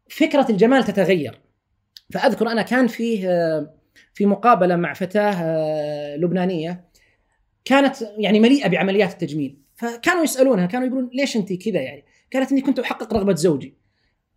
فكرة 0.09 0.45
الجمال 0.49 0.83
تتغير. 0.83 1.41
فأذكر 2.13 2.47
أنا 2.47 2.61
كان 2.61 2.87
فيه 2.87 3.29
آه، 3.29 3.73
في 4.13 4.25
مقابلة 4.25 4.75
مع 4.75 4.93
فتاة 4.93 5.31
آه، 5.31 6.15
لبنانية 6.15 6.85
كانت 7.65 7.95
يعني 8.17 8.39
مليئة 8.39 8.67
بعمليات 8.67 9.11
التجميل. 9.11 9.57
فكانوا 9.75 10.23
يسألونها 10.23 10.65
كانوا 10.65 10.87
يقولون 10.87 11.09
ليش 11.13 11.35
انت 11.37 11.53
كذا 11.53 11.81
يعني؟ 11.81 12.05
قالت 12.33 12.51
إني 12.51 12.61
كنت 12.61 12.79
أحقق 12.79 13.13
رغبة 13.13 13.35
زوجي. 13.35 13.77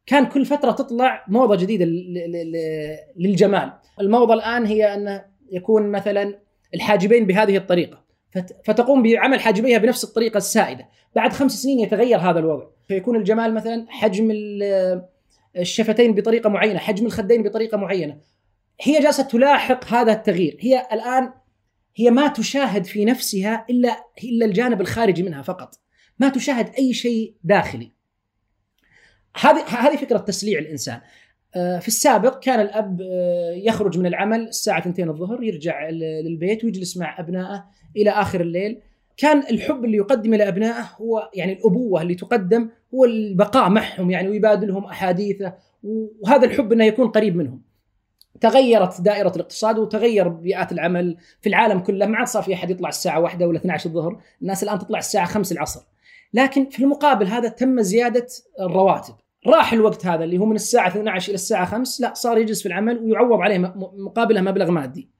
كان 0.06 0.26
كل 0.26 0.44
فترة 0.44 0.70
تطلع 0.72 1.24
موضة 1.28 1.56
جديدة 1.56 1.84
للجمال. 3.16 3.72
الموضة 4.00 4.34
الآن 4.34 4.66
هي 4.66 4.94
انه 4.94 5.24
يكون 5.52 5.90
مثلا 5.90 6.38
الحاجبين 6.74 7.26
بهذه 7.26 7.56
الطريقة. 7.56 8.04
فت- 8.30 8.56
فتقوم 8.64 9.02
بعمل 9.02 9.40
حاجبيها 9.40 9.78
بنفس 9.78 10.04
الطريقة 10.04 10.38
السائدة. 10.38 10.88
بعد 11.16 11.32
خمس 11.32 11.62
سنين 11.62 11.80
يتغير 11.80 12.18
هذا 12.18 12.38
الوضع. 12.38 12.66
فيكون 12.88 13.16
الجمال 13.16 13.54
مثلا 13.54 13.86
حجم 13.88 14.30
الشفتين 15.56 16.14
بطريقة 16.14 16.50
معينة 16.50 16.78
حجم 16.78 17.06
الخدين 17.06 17.42
بطريقة 17.42 17.78
معينة. 17.78 18.20
هي 18.80 19.00
جالسة 19.00 19.22
تلاحق 19.22 19.84
هذا 19.84 20.12
التغيير. 20.12 20.56
هي 20.60 20.86
الآن 20.92 21.32
هي 21.96 22.10
ما 22.10 22.28
تشاهد 22.28 22.84
في 22.84 23.04
نفسها 23.04 23.66
إلا 23.70 24.04
إلا 24.24 24.46
الجانب 24.46 24.80
الخارجي 24.80 25.22
منها 25.22 25.42
فقط. 25.42 25.74
ما 26.18 26.28
تشاهد 26.28 26.74
أي 26.78 26.94
شيء 26.94 27.34
داخلي. 27.44 27.92
هذه 29.40 29.64
هذه 29.64 29.96
فكرة 29.96 30.18
تسليع 30.18 30.58
الإنسان. 30.58 31.00
آه، 31.56 31.78
في 31.78 31.88
السابق 31.88 32.38
كان 32.38 32.60
الأب 32.60 33.00
آه، 33.00 33.52
يخرج 33.52 33.98
من 33.98 34.06
العمل 34.06 34.40
الساعة 34.40 34.78
2 34.78 35.08
الظهر 35.08 35.42
يرجع 35.42 35.88
للبيت 35.90 36.64
ويجلس 36.64 36.96
مع 36.96 37.20
أبنائه 37.20 37.64
إلى 37.96 38.10
آخر 38.10 38.40
الليل. 38.40 38.80
كان 39.16 39.38
الحب 39.38 39.84
اللي 39.84 39.96
يقدم 39.96 40.34
لابنائه 40.34 40.90
هو 41.00 41.30
يعني 41.34 41.52
الأبوة 41.52 42.02
اللي 42.02 42.14
تقدم 42.14 42.68
هو 42.94 43.04
البقاء 43.04 43.68
معهم 43.68 44.10
يعني 44.10 44.28
ويبادلهم 44.28 44.84
أحاديثه 44.84 45.54
وهذا 45.82 46.46
الحب 46.46 46.72
إنه 46.72 46.84
يكون 46.84 47.08
قريب 47.08 47.36
منهم. 47.36 47.62
تغيرت 48.40 49.00
دائرة 49.00 49.32
الاقتصاد 49.36 49.78
وتغير 49.78 50.28
بيئات 50.28 50.72
العمل 50.72 51.16
في 51.40 51.48
العالم 51.48 51.80
كله. 51.80 52.06
ما 52.06 52.16
عاد 52.16 52.26
صار 52.26 52.42
في 52.42 52.54
أحد 52.54 52.70
يطلع 52.70 52.88
الساعة 52.88 53.20
واحدة 53.20 53.48
ولا 53.48 53.58
12 53.58 53.90
الظهر 53.90 54.20
الناس 54.42 54.62
الآن 54.62 54.78
تطلع 54.78 54.98
الساعة 54.98 55.26
5 55.26 55.52
العصر. 55.52 55.80
لكن 56.34 56.68
في 56.68 56.84
المقابل 56.84 57.26
هذا 57.26 57.48
تم 57.48 57.82
زيادة 57.82 58.26
الرواتب. 58.60 59.14
راح 59.46 59.72
الوقت 59.72 60.06
هذا 60.06 60.24
اللي 60.24 60.38
هو 60.38 60.44
من 60.44 60.56
الساعة 60.56 60.88
12 60.88 61.28
إلى 61.28 61.34
الساعة 61.34 61.66
5 61.66 62.02
لا 62.02 62.14
صار 62.14 62.38
يجلس 62.38 62.62
في 62.62 62.68
العمل 62.68 62.98
ويعوض 62.98 63.40
عليه 63.40 63.58
مقابله 63.96 64.40
مبلغ 64.40 64.70
مادي. 64.70 65.15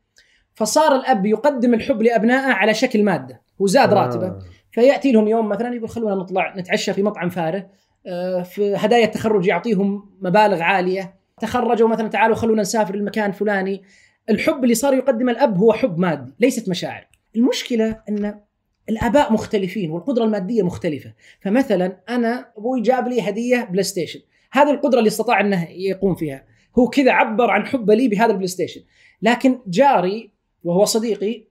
فصار 0.56 0.96
الأب 0.96 1.26
يقدم 1.26 1.74
الحب 1.74 2.02
لأبنائه 2.02 2.52
على 2.52 2.74
شكل 2.74 3.02
مادة. 3.02 3.42
هو 3.60 3.66
زاد 3.66 3.92
راتبه. 3.92 4.26
آه. 4.26 4.38
فيأتي 4.70 5.12
لهم 5.12 5.28
يوم 5.28 5.48
مثلا 5.48 5.74
يقول 5.74 5.88
خلونا 5.88 6.14
نطلع 6.14 6.54
نتعشى 6.56 6.92
في 6.92 7.02
مطعم 7.02 7.28
فارغ. 7.28 7.62
آه، 8.06 8.42
في 8.42 8.74
هدايا 8.76 9.04
التخرج 9.04 9.46
يعطيهم 9.46 10.10
مبالغ 10.20 10.62
عالية. 10.62 11.14
تخرجوا 11.40 11.88
مثلا 11.88 12.08
تعالوا 12.08 12.36
خلونا 12.36 12.62
نسافر 12.62 12.94
المكان 12.94 13.30
الفلاني. 13.30 13.82
الحب 14.30 14.64
اللي 14.64 14.74
صار 14.74 14.94
يقدم 14.94 15.28
الأب 15.28 15.58
هو 15.58 15.72
حب 15.72 15.98
مادي 15.98 16.34
ليست 16.40 16.68
مشاعر. 16.68 17.06
المشكلة 17.36 18.02
أن 18.08 18.40
الآباء 18.88 19.32
مختلفين 19.32 19.90
والقدرة 19.90 20.24
المادية 20.24 20.62
مختلفة. 20.62 21.12
فمثلا 21.40 21.96
أنا 22.08 22.52
أبوي 22.58 22.80
جاب 22.80 23.08
لي 23.08 23.28
هدية 23.28 23.68
بلاي 23.70 23.82
ستيشن 23.82 24.20
هذه 24.52 24.70
القدرة 24.70 24.98
اللي 24.98 25.08
استطاع 25.08 25.40
أنه 25.40 25.70
يقوم 25.70 26.14
فيها. 26.14 26.44
هو 26.78 26.88
كذا 26.88 27.12
عبر 27.12 27.50
عن 27.50 27.66
حبه 27.66 27.94
لي 27.94 28.08
بهذا 28.08 28.30
البلاي 28.30 28.46
ستيشن 28.46 28.80
لكن 29.22 29.58
جاري 29.66 30.35
وهو 30.66 30.84
صديقي 30.84 31.44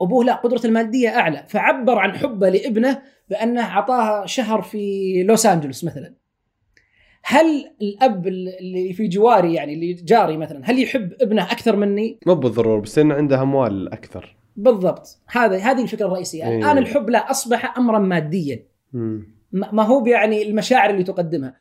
أبوه 0.00 0.24
لا 0.24 0.34
قدرته 0.34 0.66
المادية 0.66 1.08
أعلى 1.08 1.44
فعبر 1.48 1.98
عن 1.98 2.12
حبه 2.12 2.48
لابنه 2.48 3.02
بأنه 3.30 3.60
أعطاه 3.60 4.26
شهر 4.26 4.62
في 4.62 5.22
لوس 5.22 5.46
أنجلوس 5.46 5.84
مثلا. 5.84 6.14
هل 7.24 7.74
الأب 7.82 8.26
اللي 8.26 8.92
في 8.92 9.08
جواري 9.08 9.54
يعني 9.54 9.74
اللي 9.74 9.92
جاري 9.92 10.36
مثلا 10.36 10.60
هل 10.64 10.82
يحب 10.82 11.12
ابنه 11.20 11.42
أكثر 11.42 11.76
مني؟ 11.76 12.18
مو 12.26 12.34
بالضرورة 12.34 12.80
بس 12.80 12.98
إنه 12.98 13.14
عنده 13.14 13.42
أموال 13.42 13.92
أكثر. 13.92 14.36
بالضبط. 14.56 15.20
هذا 15.28 15.56
هذه 15.56 15.82
الفكرة 15.82 16.06
الرئيسية. 16.06 16.48
إيه. 16.48 16.58
الان 16.58 16.78
الحب 16.78 17.10
لا 17.10 17.30
أصبح 17.30 17.78
امرا 17.78 17.98
ماديا. 17.98 18.66
ما 18.92 19.72
ما 19.72 19.82
هو 19.82 20.06
يعني 20.06 20.42
المشاعر 20.42 20.90
اللي 20.90 21.02
تقدمها. 21.02 21.60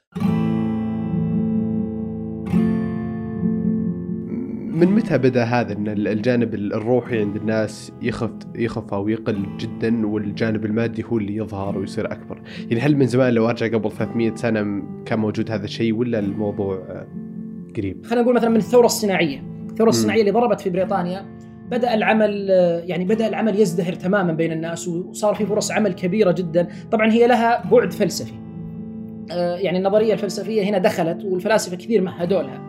من 4.82 4.88
متى 4.88 5.18
بدأ 5.18 5.44
هذا 5.44 5.74
إن 5.74 5.88
الجانب 5.88 6.54
الروحي 6.54 7.20
عند 7.20 7.36
الناس 7.36 7.92
يخف 8.02 8.32
يخف 8.56 8.94
أو 8.94 9.08
يقل 9.08 9.58
جدا 9.58 10.08
والجانب 10.08 10.66
المادي 10.66 11.04
هو 11.04 11.18
اللي 11.18 11.36
يظهر 11.36 11.78
ويصير 11.78 12.12
أكبر؟ 12.12 12.42
يعني 12.70 12.82
هل 12.82 12.98
من 12.98 13.08
زمان 13.08 13.34
لو 13.34 13.50
أرجع 13.50 13.68
قبل 13.68 13.92
300 13.92 14.36
سنة 14.36 14.84
كان 15.06 15.20
موجود 15.20 15.52
هذا 15.52 15.66
الشيء 15.66 15.94
ولا 15.94 16.20
الموضوع 16.20 16.76
آه، 16.76 17.08
قريب؟ 17.78 18.06
خلينا 18.06 18.22
نقول 18.22 18.36
مثلا 18.36 18.50
من 18.50 18.56
الثورة 18.56 18.86
الصناعية 18.86 19.44
الثورة. 19.70 19.90
الصناعية 19.90 20.22
اللي 20.22 20.32
ضربت 20.32 20.62
في 20.62 20.70
بريطانيا 20.70 21.26
بدأ 21.72 21.94
العمل 21.94 22.50
يعني 22.86 23.06
بدأ 23.06 23.28
العمل 23.28 23.60
يزدهر 23.60 23.94
تماما 23.94 24.34
بين 24.34 24.52
الناس 24.52 24.88
وصار 24.88 25.36
في 25.36 25.46
فرص 25.46 25.72
عمل 25.72 25.94
كبيرة 25.94 26.32
جدا 26.32 26.68
طبعا 26.92 27.12
هي 27.12 27.28
لها 27.28 27.70
بعد 27.72 27.94
فلسفي 27.94 28.34
آه، 29.32 29.56
يعني 29.56 29.78
النظرية 29.78 30.14
الفلسفية 30.14 30.64
هنا 30.64 30.78
دخلت 30.78 31.26
والفلاسفة 31.26 31.76
كثير 31.78 32.02
مهدوا 32.02 32.42
لها 32.42 32.62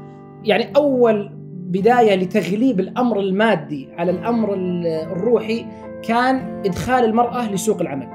يعني 0.45 0.73
أول 0.77 1.42
بداية 1.73 2.15
لتغليب 2.15 2.81
الأمر 2.81 3.21
المادي 3.21 3.89
على 3.99 4.11
الأمر 4.11 4.55
ال- 4.55 4.87
الروحي 4.87 5.67
كان 6.09 6.63
إدخال 6.67 7.05
المرأة 7.05 7.53
لسوق 7.53 7.81
العمل. 7.81 8.09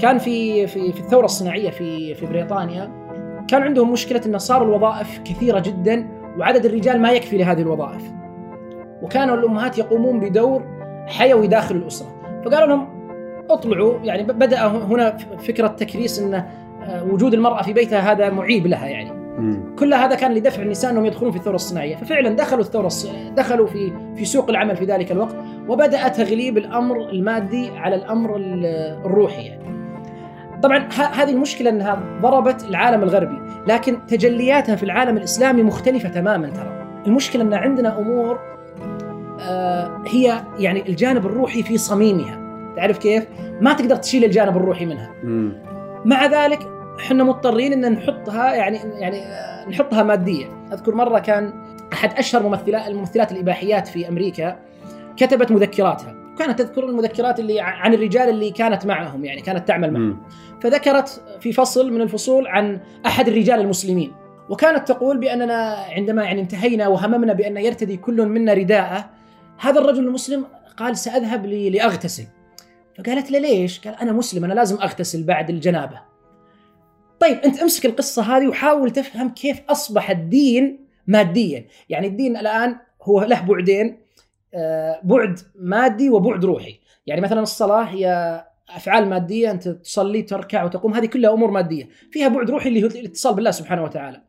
كان 0.00 0.18
في 0.18 0.66
في 0.66 0.92
في 0.92 1.00
الثورة 1.00 1.24
الصناعية 1.24 1.70
في 1.70 2.14
في 2.14 2.26
بريطانيا 2.26 2.90
كان 3.48 3.62
عندهم 3.62 3.92
مشكلة 3.92 4.20
انه 4.26 4.38
صار 4.38 4.62
الوظائف 4.62 5.18
كثيرة 5.24 5.58
جدا 5.60 6.08
وعدد 6.38 6.64
الرجال 6.66 7.00
ما 7.02 7.12
يكفي 7.12 7.38
لهذه 7.38 7.60
الوظائف. 7.62 8.02
وكانوا 9.02 9.34
الأمهات 9.36 9.78
يقومون 9.78 10.20
بدور 10.20 10.62
حيوي 11.06 11.46
داخل 11.46 11.76
الأسرة. 11.76 12.08
فقالوا 12.44 12.66
لهم 12.66 12.88
اطلعوا 13.50 13.98
يعني 14.04 14.22
بدأ 14.22 14.66
هنا 14.66 15.16
فكرة 15.38 15.66
تكريس 15.66 16.18
إن 16.18 16.34
آه، 16.34 17.04
وجود 17.04 17.34
المرأة 17.34 17.62
في 17.62 17.72
بيتها 17.72 18.12
هذا 18.12 18.30
معيب 18.30 18.66
لها 18.66 18.86
يعني. 18.86 19.27
كل 19.78 19.94
هذا 19.94 20.14
كان 20.14 20.34
لدفع 20.34 20.62
النساء 20.62 20.90
انهم 20.90 21.06
يدخلون 21.06 21.30
في 21.30 21.38
الثورة 21.38 21.54
الصناعية، 21.54 21.96
ففعلا 21.96 22.36
دخلوا 22.36 22.60
الثورة 22.60 22.90
دخلوا 23.36 23.66
في 23.66 23.92
في 24.16 24.24
سوق 24.24 24.50
العمل 24.50 24.76
في 24.76 24.84
ذلك 24.84 25.12
الوقت 25.12 25.36
وبدأ 25.68 26.08
تغليب 26.08 26.58
الأمر 26.58 27.10
المادي 27.10 27.70
على 27.70 27.96
الأمر 27.96 28.36
الروحي 28.36 29.42
يعني. 29.42 29.68
طبعا 30.62 30.88
هذه 30.92 31.30
المشكلة 31.30 31.70
أنها 31.70 32.02
ضربت 32.22 32.64
العالم 32.64 33.02
الغربي، 33.02 33.38
لكن 33.66 34.06
تجلياتها 34.06 34.76
في 34.76 34.82
العالم 34.82 35.16
الإسلامي 35.16 35.62
مختلفة 35.62 36.08
تماما 36.08 36.48
ترى. 36.48 37.02
المشكلة 37.06 37.42
أن 37.42 37.54
عندنا 37.54 37.98
أمور 37.98 38.38
آه، 39.40 40.02
هي 40.06 40.34
يعني 40.58 40.88
الجانب 40.88 41.26
الروحي 41.26 41.62
في 41.62 41.78
صميمها، 41.78 42.40
تعرف 42.76 42.98
كيف؟ 42.98 43.26
ما 43.60 43.72
تقدر 43.72 43.96
تشيل 43.96 44.24
الجانب 44.24 44.56
الروحي 44.56 44.86
منها. 44.86 45.10
مع 46.04 46.26
ذلك 46.26 46.68
إحنا 46.98 47.24
مضطرين 47.24 47.84
إن 47.84 47.92
نحطها 47.92 48.54
يعني 48.54 48.76
يعني 48.76 49.24
نحطها 49.70 50.02
ماديه، 50.02 50.46
أذكر 50.72 50.94
مرة 50.94 51.18
كان 51.18 51.52
أحد 51.92 52.18
أشهر 52.18 52.42
ممثلات 52.42 52.88
الممثلات 52.88 53.32
الإباحيات 53.32 53.88
في 53.88 54.08
أمريكا 54.08 54.58
كتبت 55.16 55.52
مذكراتها، 55.52 56.14
كانت 56.38 56.58
تذكر 56.58 56.84
المذكرات 56.84 57.40
اللي 57.40 57.60
عن 57.60 57.94
الرجال 57.94 58.28
اللي 58.28 58.50
كانت 58.50 58.86
معهم 58.86 59.24
يعني 59.24 59.40
كانت 59.40 59.68
تعمل 59.68 59.92
معهم. 59.92 60.22
فذكرت 60.60 61.22
في 61.40 61.52
فصل 61.52 61.92
من 61.92 62.00
الفصول 62.00 62.46
عن 62.46 62.80
أحد 63.06 63.28
الرجال 63.28 63.60
المسلمين 63.60 64.12
وكانت 64.48 64.88
تقول 64.88 65.18
بأننا 65.18 65.84
عندما 65.90 66.24
يعني 66.24 66.40
انتهينا 66.40 66.88
وهممنا 66.88 67.32
بأن 67.32 67.56
يرتدي 67.56 67.96
كل 67.96 68.26
منا 68.26 68.54
رداءه 68.54 69.10
هذا 69.58 69.80
الرجل 69.80 70.06
المسلم 70.06 70.44
قال 70.76 70.96
سأذهب 70.96 71.46
لأغتسل 71.46 72.24
فقالت 72.98 73.30
له 73.30 73.38
ليش؟ 73.38 73.80
قال 73.80 73.94
أنا 73.94 74.12
مسلم 74.12 74.44
أنا 74.44 74.54
لازم 74.54 74.76
أغتسل 74.76 75.22
بعد 75.24 75.50
الجنابة. 75.50 76.00
طيب 77.20 77.38
أنت 77.38 77.58
أمسك 77.58 77.86
القصة 77.86 78.22
هذه 78.22 78.48
وحاول 78.48 78.90
تفهم 78.90 79.28
كيف 79.28 79.60
أصبح 79.68 80.10
الدين 80.10 80.86
ماديا، 81.06 81.66
يعني 81.88 82.06
الدين 82.06 82.36
الآن 82.36 82.76
هو 83.02 83.22
له 83.22 83.40
بعدين 83.40 83.98
آه، 84.54 85.00
بعد 85.02 85.38
مادي 85.54 86.10
وبعد 86.10 86.44
روحي، 86.44 86.80
يعني 87.06 87.20
مثلا 87.20 87.40
الصلاة 87.40 87.82
هي 87.82 88.44
أفعال 88.70 89.08
مادية 89.08 89.50
أنت 89.50 89.68
تصلي 89.68 90.22
تركع 90.22 90.64
وتقوم 90.64 90.94
هذه 90.94 91.06
كلها 91.06 91.32
أمور 91.32 91.50
مادية، 91.50 91.88
فيها 92.10 92.28
بعد 92.28 92.50
روحي 92.50 92.68
اللي 92.68 92.82
هو 92.82 92.86
الاتصال 92.86 93.34
بالله 93.34 93.50
سبحانه 93.50 93.84
وتعالى. 93.84 94.22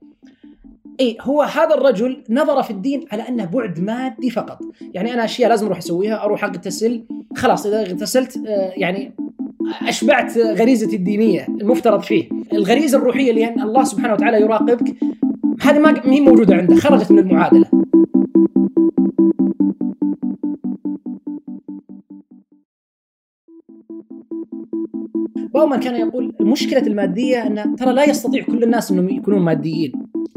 إي 1.00 1.18
هو 1.22 1.42
هذا 1.42 1.76
الرجل 1.76 2.24
نظر 2.30 2.64
في 2.64 2.72
الدين 2.72 3.06
على 3.12 3.28
أنه 3.28 3.46
بعد 3.46 3.80
مادي 3.80 4.30
فقط، 4.30 4.60
يعني 4.94 5.14
أنا 5.14 5.26
أشياء 5.26 5.50
لازم 5.50 5.66
أروح 5.66 5.78
أسويها، 5.78 6.24
أروح 6.24 6.44
أغتسل، 6.44 7.06
خلاص 7.36 7.66
إذا 7.66 7.82
اغتسلت 7.82 8.38
آه، 8.38 8.74
يعني 8.78 9.16
أشبعت 9.82 10.38
غريزتي 10.38 10.96
الدينية 10.96 11.48
المفترض 11.48 12.02
فيه، 12.02 12.30
الغريزة 12.54 12.98
الروحية 12.98 13.32
اللي 13.32 13.54
الله 13.54 13.84
سبحانه 13.84 14.14
وتعالى 14.14 14.42
يراقبك. 14.42 14.96
هذه 15.62 15.80
ما 15.80 16.02
هي 16.06 16.20
موجودة 16.20 16.56
عنده، 16.56 16.76
خرجت 16.76 17.12
من 17.12 17.20
المعادلة. 17.20 17.66
باومان 25.54 25.80
كان 25.80 25.96
يقول 25.96 26.36
مشكلة 26.42 26.88
المادية 26.88 27.48
أن 27.48 27.76
ترى 27.76 27.94
لا 27.94 28.10
يستطيع 28.10 28.44
كل 28.44 28.64
الناس 28.64 28.92
أنهم 28.92 29.10
يكونون 29.10 29.42
ماديين. 29.42 29.92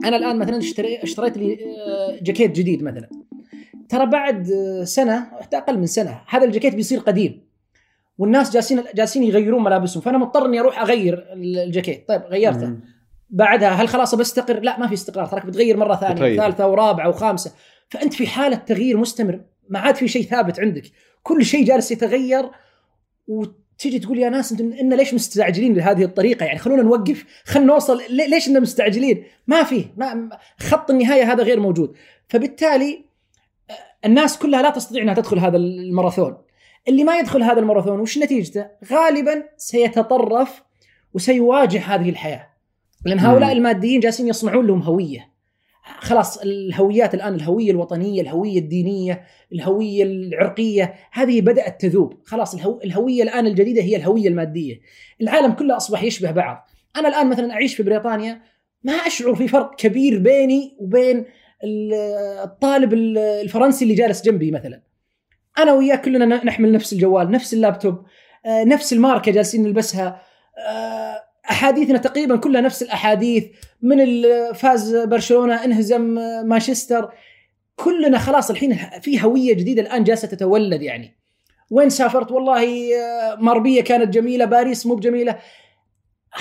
أنا 0.04 0.16
الآن 0.16 0.38
مثلا 0.38 0.58
اشتريت 1.02 1.38
لي 1.38 1.52
آه، 1.52 2.18
جاكيت 2.22 2.56
جديد 2.56 2.82
مثلا. 2.82 3.08
ترى 3.88 4.06
بعد 4.06 4.46
سنة 4.84 5.26
حتى 5.40 5.56
أقل 5.56 5.78
من 5.78 5.86
سنة 5.86 6.20
هذا 6.28 6.44
الجاكيت 6.44 6.74
بيصير 6.74 6.98
قديم. 6.98 7.51
والناس 8.22 8.52
جالسين 8.52 8.82
جالسين 8.94 9.22
يغيرون 9.22 9.64
ملابسهم 9.64 10.02
فأنا 10.02 10.18
مضطر 10.18 10.46
إني 10.46 10.60
أروح 10.60 10.80
أغير 10.80 11.26
الجاكيت. 11.32 12.08
طيب 12.08 12.22
غيرته. 12.22 12.76
بعدها 13.30 13.68
هل 13.68 13.88
خلاص 13.88 14.14
بستقر 14.14 14.60
لا 14.60 14.80
ما 14.80 14.86
في 14.86 14.94
استقرار 14.94 15.26
تراك 15.26 15.46
بتغير 15.46 15.76
مرة 15.76 15.96
ثانية 15.96 16.14
بتغير. 16.14 16.36
ثالثة 16.40 16.68
ورابعة 16.68 17.08
وخامسة. 17.08 17.52
فأنت 17.88 18.14
في 18.14 18.26
حالة 18.26 18.56
تغيير 18.56 18.96
مستمر 18.96 19.40
ما 19.68 19.78
عاد 19.78 19.94
في 19.94 20.08
شيء 20.08 20.22
ثابت 20.22 20.60
عندك. 20.60 20.82
كل 21.22 21.44
شيء 21.44 21.64
جالس 21.64 21.90
يتغير 21.90 22.50
وتيجي 23.26 23.98
تقول 23.98 24.18
يا 24.18 24.28
ناس 24.28 24.52
أنتم 24.52 24.72
إن 24.72 24.94
ليش 24.94 25.14
مستعجلين 25.14 25.74
بهذه 25.74 26.04
الطريقة؟ 26.04 26.44
يعني 26.44 26.58
خلونا 26.58 26.82
نوقف 26.82 27.24
خلينا 27.44 27.72
نوصل 27.72 28.02
ليش 28.10 28.48
إننا 28.48 28.60
مستعجلين؟ 28.60 29.24
ما 29.46 29.62
في 29.62 29.86
ما 29.96 30.38
خط 30.60 30.90
النهاية 30.90 31.32
هذا 31.32 31.42
غير 31.42 31.60
موجود. 31.60 31.96
فبالتالي 32.28 33.04
الناس 34.04 34.38
كلها 34.38 34.62
لا 34.62 34.70
تستطيع 34.70 35.02
إنها 35.02 35.14
تدخل 35.14 35.38
هذا 35.38 35.56
الماراثون. 35.56 36.36
اللي 36.88 37.04
ما 37.04 37.18
يدخل 37.18 37.42
هذا 37.42 37.60
الماراثون 37.60 38.00
وش 38.00 38.18
نتيجته؟ 38.18 38.66
غالبا 38.92 39.44
سيتطرف 39.56 40.62
وسيواجه 41.14 41.80
هذه 41.80 42.10
الحياة. 42.10 42.48
لأن 43.06 43.18
هؤلاء 43.18 43.52
الماديين 43.52 44.00
جالسين 44.00 44.28
يصنعون 44.28 44.66
لهم 44.66 44.82
هوية. 44.82 45.32
خلاص 45.98 46.38
الهويات 46.38 47.14
الآن 47.14 47.34
الهوية 47.34 47.70
الوطنية، 47.70 48.22
الهوية 48.22 48.58
الدينية، 48.58 49.22
الهوية 49.52 50.02
العرقية، 50.02 50.94
هذه 51.12 51.40
بدأت 51.40 51.80
تذوب، 51.80 52.14
خلاص 52.24 52.54
الهو... 52.54 52.80
الهوية 52.84 53.22
الآن 53.22 53.46
الجديدة 53.46 53.82
هي 53.82 53.96
الهوية 53.96 54.28
المادية. 54.28 54.80
العالم 55.20 55.52
كله 55.52 55.76
أصبح 55.76 56.02
يشبه 56.02 56.30
بعض. 56.30 56.68
أنا 56.96 57.08
الآن 57.08 57.30
مثلا 57.30 57.52
أعيش 57.52 57.74
في 57.74 57.82
بريطانيا 57.82 58.42
ما 58.82 58.92
أشعر 58.92 59.34
في 59.34 59.48
فرق 59.48 59.74
كبير 59.76 60.18
بيني 60.18 60.76
وبين 60.78 61.24
الطالب 62.44 62.92
الفرنسي 62.94 63.84
اللي 63.84 63.94
جالس 63.94 64.22
جنبي 64.22 64.50
مثلا. 64.50 64.82
أنا 65.58 65.72
وياه 65.72 65.96
كلنا 65.96 66.44
نحمل 66.44 66.72
نفس 66.72 66.92
الجوال 66.92 67.30
نفس 67.30 67.54
اللابتوب 67.54 68.04
آه، 68.46 68.64
نفس 68.64 68.92
الماركة 68.92 69.32
جالسين 69.32 69.62
نلبسها 69.62 70.22
آه، 70.58 71.22
أحاديثنا 71.50 71.98
تقريبا 71.98 72.36
كلها 72.36 72.60
نفس 72.60 72.82
الأحاديث 72.82 73.44
من 73.82 73.98
فاز 74.54 74.96
برشلونة 74.96 75.64
انهزم 75.64 76.18
آه، 76.18 76.42
مانشستر 76.42 77.12
كلنا 77.76 78.18
خلاص 78.18 78.50
الحين 78.50 78.76
في 79.00 79.24
هوية 79.24 79.54
جديدة 79.54 79.82
الآن 79.82 80.04
جالسة 80.04 80.28
تتولد 80.28 80.82
يعني. 80.82 81.16
وين 81.70 81.90
سافرت؟ 81.90 82.32
والله 82.32 82.66
ماربيه 83.38 83.82
كانت 83.82 84.14
جميلة 84.14 84.44
باريس 84.44 84.86
مو 84.86 84.94
بجميلة. 84.94 85.38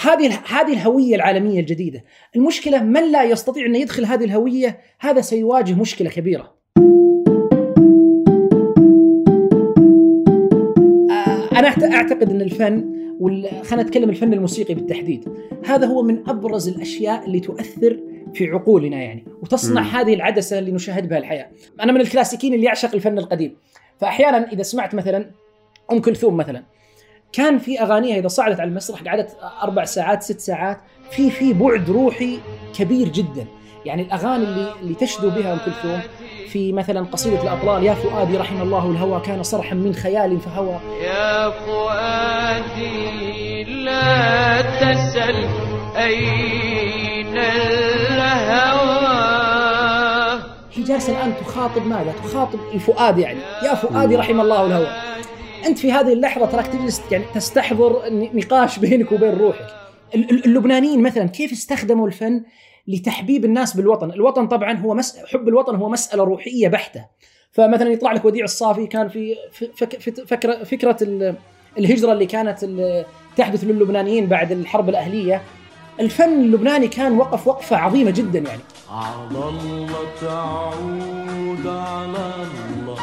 هذه 0.01 0.39
هذه 0.47 0.73
الهوية 0.73 1.15
العالمية 1.15 1.59
الجديدة، 1.59 2.03
المشكلة 2.35 2.83
من 2.83 3.11
لا 3.11 3.23
يستطيع 3.23 3.65
أن 3.65 3.75
يدخل 3.75 4.05
هذه 4.05 4.25
الهوية 4.25 4.81
هذا 4.99 5.21
سيواجه 5.21 5.73
مشكلة 5.73 6.09
كبيرة. 6.09 6.61
أعتقد 11.93 12.29
إن 12.29 12.41
الفن 12.41 13.01
خلينا 13.63 13.83
نتكلم 13.83 14.09
الفن 14.09 14.33
الموسيقي 14.33 14.73
بالتحديد، 14.73 15.29
هذا 15.65 15.87
هو 15.87 16.01
من 16.01 16.29
أبرز 16.29 16.67
الأشياء 16.67 17.25
اللي 17.25 17.39
تؤثر 17.39 17.99
في 18.33 18.49
عقولنا 18.49 18.97
يعني، 18.97 19.25
وتصنع 19.41 19.81
م. 19.81 19.85
هذه 19.85 20.13
العدسة 20.13 20.59
اللي 20.59 20.71
نشاهد 20.71 21.09
بها 21.09 21.17
الحياة. 21.17 21.47
أنا 21.81 21.91
من 21.91 22.01
الكلاسيكيين 22.01 22.53
اللي 22.53 22.65
يعشق 22.65 22.93
الفن 22.93 23.17
القديم، 23.17 23.55
فأحيانا 23.99 24.51
إذا 24.51 24.63
سمعت 24.63 24.95
مثلا 24.95 25.25
أم 25.91 26.01
كلثوم 26.01 26.37
مثلا 26.37 26.63
كان 27.33 27.57
في 27.57 27.81
أغانيها 27.81 28.17
إذا 28.17 28.27
صعدت 28.27 28.59
على 28.59 28.69
المسرح 28.69 29.03
قعدت 29.03 29.37
أربع 29.63 29.85
ساعات 29.85 30.23
ست 30.23 30.39
ساعات 30.39 30.77
في 31.11 31.29
في 31.29 31.53
بعد 31.53 31.89
روحي 31.89 32.37
كبير 32.75 33.09
جدا 33.09 33.45
يعني 33.85 34.01
الأغاني 34.01 34.43
اللي 34.43 34.73
اللي 34.81 34.95
تشدو 34.95 35.29
بها 35.29 35.53
أم 35.53 35.59
كلثوم 35.65 35.99
في 36.47 36.71
مثلا 36.73 37.05
قصيدة 37.11 37.43
الأطلال 37.43 37.83
يا 37.83 37.93
فؤادي 37.93 38.37
رحم 38.37 38.61
الله 38.61 38.91
الهوى 38.91 39.21
كان 39.25 39.43
صرحا 39.43 39.75
من 39.75 39.93
خيال 39.93 40.39
فهوى. 40.39 40.79
يا 41.03 41.49
فؤادي 41.49 43.03
لا 43.63 44.61
تسل 44.61 45.45
أين 45.97 47.37
الهوى؟ 47.37 49.01
هي 50.73 50.83
جالسة 50.83 51.13
الآن 51.13 51.33
تخاطب 51.41 51.87
ماذا؟ 51.87 52.13
تخاطب 52.23 52.59
الفؤاد 52.73 53.17
يعني. 53.17 53.39
يا 53.63 53.75
فؤادي 53.75 54.15
رحم 54.15 54.41
الله 54.41 54.65
الهوى 54.65 54.87
أنت 55.65 55.79
في 55.79 55.91
هذه 55.91 56.13
اللحظة 56.13 56.45
تراك 56.45 56.67
تجلس 56.67 57.01
يعني 57.11 57.23
تستحضر 57.35 58.01
نقاش 58.11 58.79
بينك 58.79 59.11
وبين 59.11 59.33
روحك. 59.33 59.67
اللبنانيين 60.15 61.03
مثلا 61.03 61.27
كيف 61.27 61.51
استخدموا 61.51 62.07
الفن 62.07 62.43
لتحبيب 62.87 63.45
الناس 63.45 63.73
بالوطن. 63.73 64.11
الوطن 64.11 64.47
طبعا 64.47 64.73
هو 64.73 64.93
مس... 64.93 65.17
حب 65.17 65.47
الوطن 65.47 65.75
هو 65.75 65.89
مسألة 65.89 66.23
روحية 66.23 66.67
بحتة. 66.67 67.05
فمثلا 67.51 67.89
يطلع 67.89 68.11
لك 68.13 68.25
وديع 68.25 68.43
الصافي 68.43 68.87
كان 68.87 69.07
في 69.09 69.35
فك... 69.75 69.99
فكره 70.25 70.63
فكرة 70.63 70.97
الهجرة 71.77 72.11
اللي 72.11 72.25
كانت 72.25 72.65
تحدث 73.37 73.63
للبنانيين 73.63 74.25
بعد 74.27 74.51
الحرب 74.51 74.89
الأهلية. 74.89 75.41
الفن 75.99 76.41
اللبناني 76.41 76.87
كان 76.87 77.17
وقف 77.17 77.47
وقفة 77.47 77.77
عظيمة 77.77 78.11
جدا 78.11 78.39
يعني. 78.39 78.61
على 78.89 79.29
الله 79.31 79.87
تعود 80.21 81.67
على 81.67 82.33
الله 82.73 82.97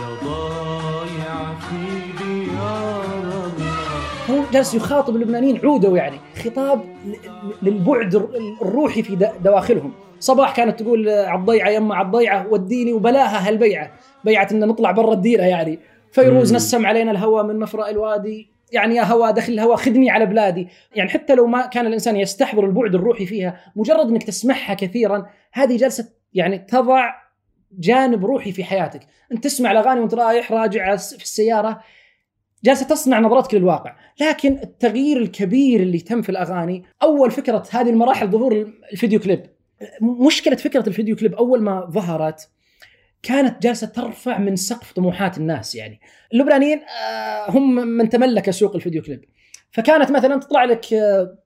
يا 0.00 0.08
ضايع 0.24 1.58
في 1.58 2.24
ديار 2.24 3.50
هو 4.30 4.42
جالس 4.52 4.74
يخاطب 4.74 5.16
اللبنانيين 5.16 5.60
عودوا 5.64 5.96
يعني. 5.96 6.20
خطاب 6.40 6.84
للبعد 7.62 8.14
الروحي 8.62 9.02
في 9.02 9.30
دواخلهم. 9.44 9.92
صباح 10.20 10.56
كانت 10.56 10.82
تقول 10.82 11.08
عالضيعة 11.08 11.70
يما 11.70 11.94
عالضيعة 11.94 12.46
وديني 12.50 12.92
وبلاها 12.92 13.48
هالبيعة. 13.48 13.90
بيعه 14.24 14.48
ان 14.52 14.60
نطلع 14.60 14.90
برا 14.90 15.12
الديره 15.12 15.42
يعني. 15.42 15.78
فيروز 16.12 16.50
مم. 16.50 16.56
نسم 16.56 16.86
علينا 16.86 17.10
الهواء 17.10 17.44
من 17.44 17.58
مفرأ 17.58 17.90
الوادي. 17.90 18.50
يعني 18.72 18.94
يا 18.94 19.02
هواء 19.02 19.30
دخل 19.30 19.52
الهواء 19.52 19.76
خذني 19.76 20.10
على 20.10 20.26
بلادي. 20.26 20.68
يعني 20.94 21.10
حتى 21.10 21.34
لو 21.34 21.46
ما 21.46 21.66
كان 21.66 21.86
الإنسان 21.86 22.16
يستحضر 22.16 22.64
البعد 22.64 22.94
الروحي 22.94 23.26
فيها 23.26 23.60
مجرد 23.76 24.08
إنك 24.08 24.22
تسمعها 24.22 24.74
كثيرا 24.74 25.26
هذه 25.52 25.76
جلسة 25.76 26.08
يعني 26.34 26.58
تضع 26.58 27.10
جانب 27.78 28.24
روحي 28.24 28.52
في 28.52 28.64
حياتك. 28.64 29.00
أنت 29.32 29.44
تسمع 29.44 29.72
الأغاني 29.72 30.00
وأنت 30.00 30.14
رايح 30.14 30.52
راجع 30.52 30.96
في 30.96 31.24
السيارة 31.24 31.80
جالسة 32.64 32.86
تصنع 32.86 33.20
نظرتك 33.20 33.54
للواقع 33.54 33.96
لكن 34.20 34.58
التغيير 34.62 35.16
الكبير 35.16 35.80
اللي 35.80 35.98
تم 35.98 36.22
في 36.22 36.28
الأغاني 36.28 36.84
أول 37.02 37.30
فكرة 37.30 37.66
هذه 37.70 37.90
المراحل 37.90 38.30
ظهور 38.30 38.72
الفيديو 38.92 39.20
كليب. 39.20 39.46
مشكلة 40.02 40.56
فكرة 40.56 40.88
الفيديو 40.88 41.16
كليب 41.16 41.34
أول 41.34 41.62
ما 41.62 41.86
ظهرت 41.90 42.50
كانت 43.22 43.62
جالسة 43.62 43.86
ترفع 43.86 44.38
من 44.38 44.56
سقف 44.56 44.92
طموحات 44.92 45.38
الناس 45.38 45.74
يعني. 45.74 46.00
اللبنانيين 46.32 46.78
آه، 46.78 47.50
هم 47.50 47.74
من 47.74 48.08
تملك 48.08 48.50
سوق 48.50 48.74
الفيديو 48.74 49.02
كليب. 49.02 49.24
فكانت 49.70 50.10
مثلا 50.10 50.40
تطلع 50.40 50.64
لك 50.64 50.92
آه، 50.92 51.38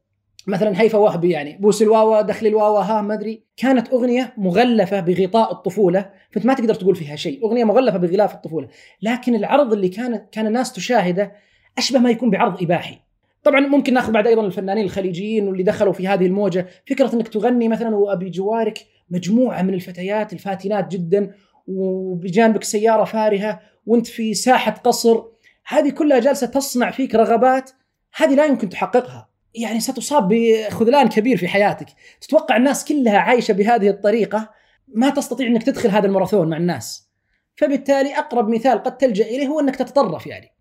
مثلا 0.46 0.80
هيفا 0.80 0.98
وهبي 0.98 1.30
يعني 1.30 1.56
بوس 1.56 1.82
الواوا 1.82 2.20
دخل 2.20 2.46
الواوا 2.46 2.80
ها 2.80 3.02
ما 3.02 3.14
أدري. 3.14 3.44
كانت 3.56 3.88
أغنية 3.88 4.34
مغلفة 4.36 5.00
بغطاء 5.00 5.52
الطفولة. 5.52 6.10
فأنت 6.30 6.46
ما 6.46 6.54
تقدر 6.54 6.74
تقول 6.74 6.96
فيها 6.96 7.16
شيء. 7.16 7.44
أغنية 7.44 7.64
مغلفة 7.64 7.98
بغلاف 7.98 8.34
الطفولة. 8.34 8.68
لكن 9.02 9.34
العرض 9.34 9.72
اللي 9.72 9.88
كان 9.88 10.26
كان 10.32 10.46
الناس 10.46 10.72
تشاهده 10.72 11.32
أشبه 11.78 11.98
ما 11.98 12.10
يكون 12.10 12.30
بعرض 12.30 12.62
إباحي. 12.62 12.98
طبعا 13.44 13.60
ممكن 13.60 13.94
ناخذ 13.94 14.12
بعد 14.12 14.26
أيضا 14.26 14.46
الفنانين 14.46 14.84
الخليجيين 14.84 15.48
واللي 15.48 15.62
دخلوا 15.62 15.92
في 15.92 16.08
هذه 16.08 16.26
الموجة. 16.26 16.66
فكرة 16.86 17.14
إنك 17.14 17.28
تغني 17.28 17.68
مثلا 17.68 17.96
وأبي 17.96 18.30
جوارك 18.30 18.78
مجموعة 19.10 19.62
من 19.62 19.74
الفتيات 19.74 20.32
الفاتنات 20.32 20.92
جدا 20.92 21.34
وبجانبك 21.66 22.64
سيارة 22.64 23.04
فارهة 23.04 23.60
وأنت 23.86 24.06
في 24.06 24.34
ساحة 24.34 24.72
قصر. 24.72 25.22
هذه 25.66 25.90
كلها 25.90 26.18
جالسة 26.18 26.46
تصنع 26.46 26.90
فيك 26.90 27.14
رغبات 27.14 27.70
هذه 28.16 28.34
لا 28.34 28.44
يمكن 28.44 28.68
تحققها. 28.68 29.33
يعني 29.54 29.80
ستصاب 29.80 30.28
بخذلان 30.28 31.08
كبير 31.08 31.36
في 31.36 31.48
حياتك. 31.48 31.86
تتوقع 32.20 32.56
الناس 32.56 32.84
كلها 32.84 33.18
عايشة 33.18 33.52
بهذه 33.52 33.88
الطريقة؟ 33.88 34.50
ما 34.88 35.10
تستطيع 35.10 35.46
إنك 35.46 35.62
تدخل 35.62 35.88
هذا 35.88 36.06
الماراثون 36.06 36.48
مع 36.48 36.56
الناس. 36.56 37.10
فبالتالي 37.56 38.18
أقرب 38.18 38.48
مثال 38.48 38.82
قد 38.82 38.96
تلجأ 38.96 39.24
إليه 39.24 39.46
هو 39.46 39.60
إنك 39.60 39.76
تتطرف 39.76 40.26
يعني. 40.26 40.52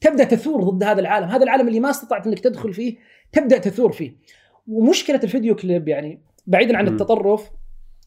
تبدأ 0.00 0.24
تثور 0.24 0.62
ضد 0.64 0.84
هذا 0.84 1.00
العالم. 1.00 1.28
هذا 1.28 1.44
العالم 1.44 1.68
اللي 1.68 1.80
ما 1.80 1.90
استطعت 1.90 2.26
إنك 2.26 2.38
تدخل 2.38 2.72
فيه 2.74 2.96
تبدأ 3.32 3.58
تثور 3.58 3.92
فيه. 3.92 4.16
ومشكلة 4.68 5.20
الفيديو 5.24 5.56
كليب 5.56 5.88
يعني 5.88 6.22
بعيدا 6.46 6.76
عن. 6.76 6.88
التطرف 6.88 7.50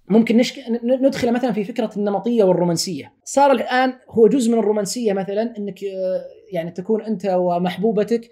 ممكن 0.08 0.38
نشك... 0.38 0.60
ن- 0.69 1.06
ندخل 1.06 1.34
مثلا 1.34 1.52
في 1.52 1.63
فكرة 1.63 1.91
النمطية 1.97 2.43
والرومانسية. 2.43 3.13
صار 3.23 3.52
الآن 3.52 3.93
هو 4.10 4.28
جزء 4.28 4.52
من 4.52 4.60
الرومانسية 4.60 5.13
مثلا 5.13 5.54
إنك 5.58 5.84
آه، 5.84 6.25
يعني 6.52 6.71
تكون 6.71 7.02
أنت 7.02 7.25
ومحبوبتك 7.25 8.32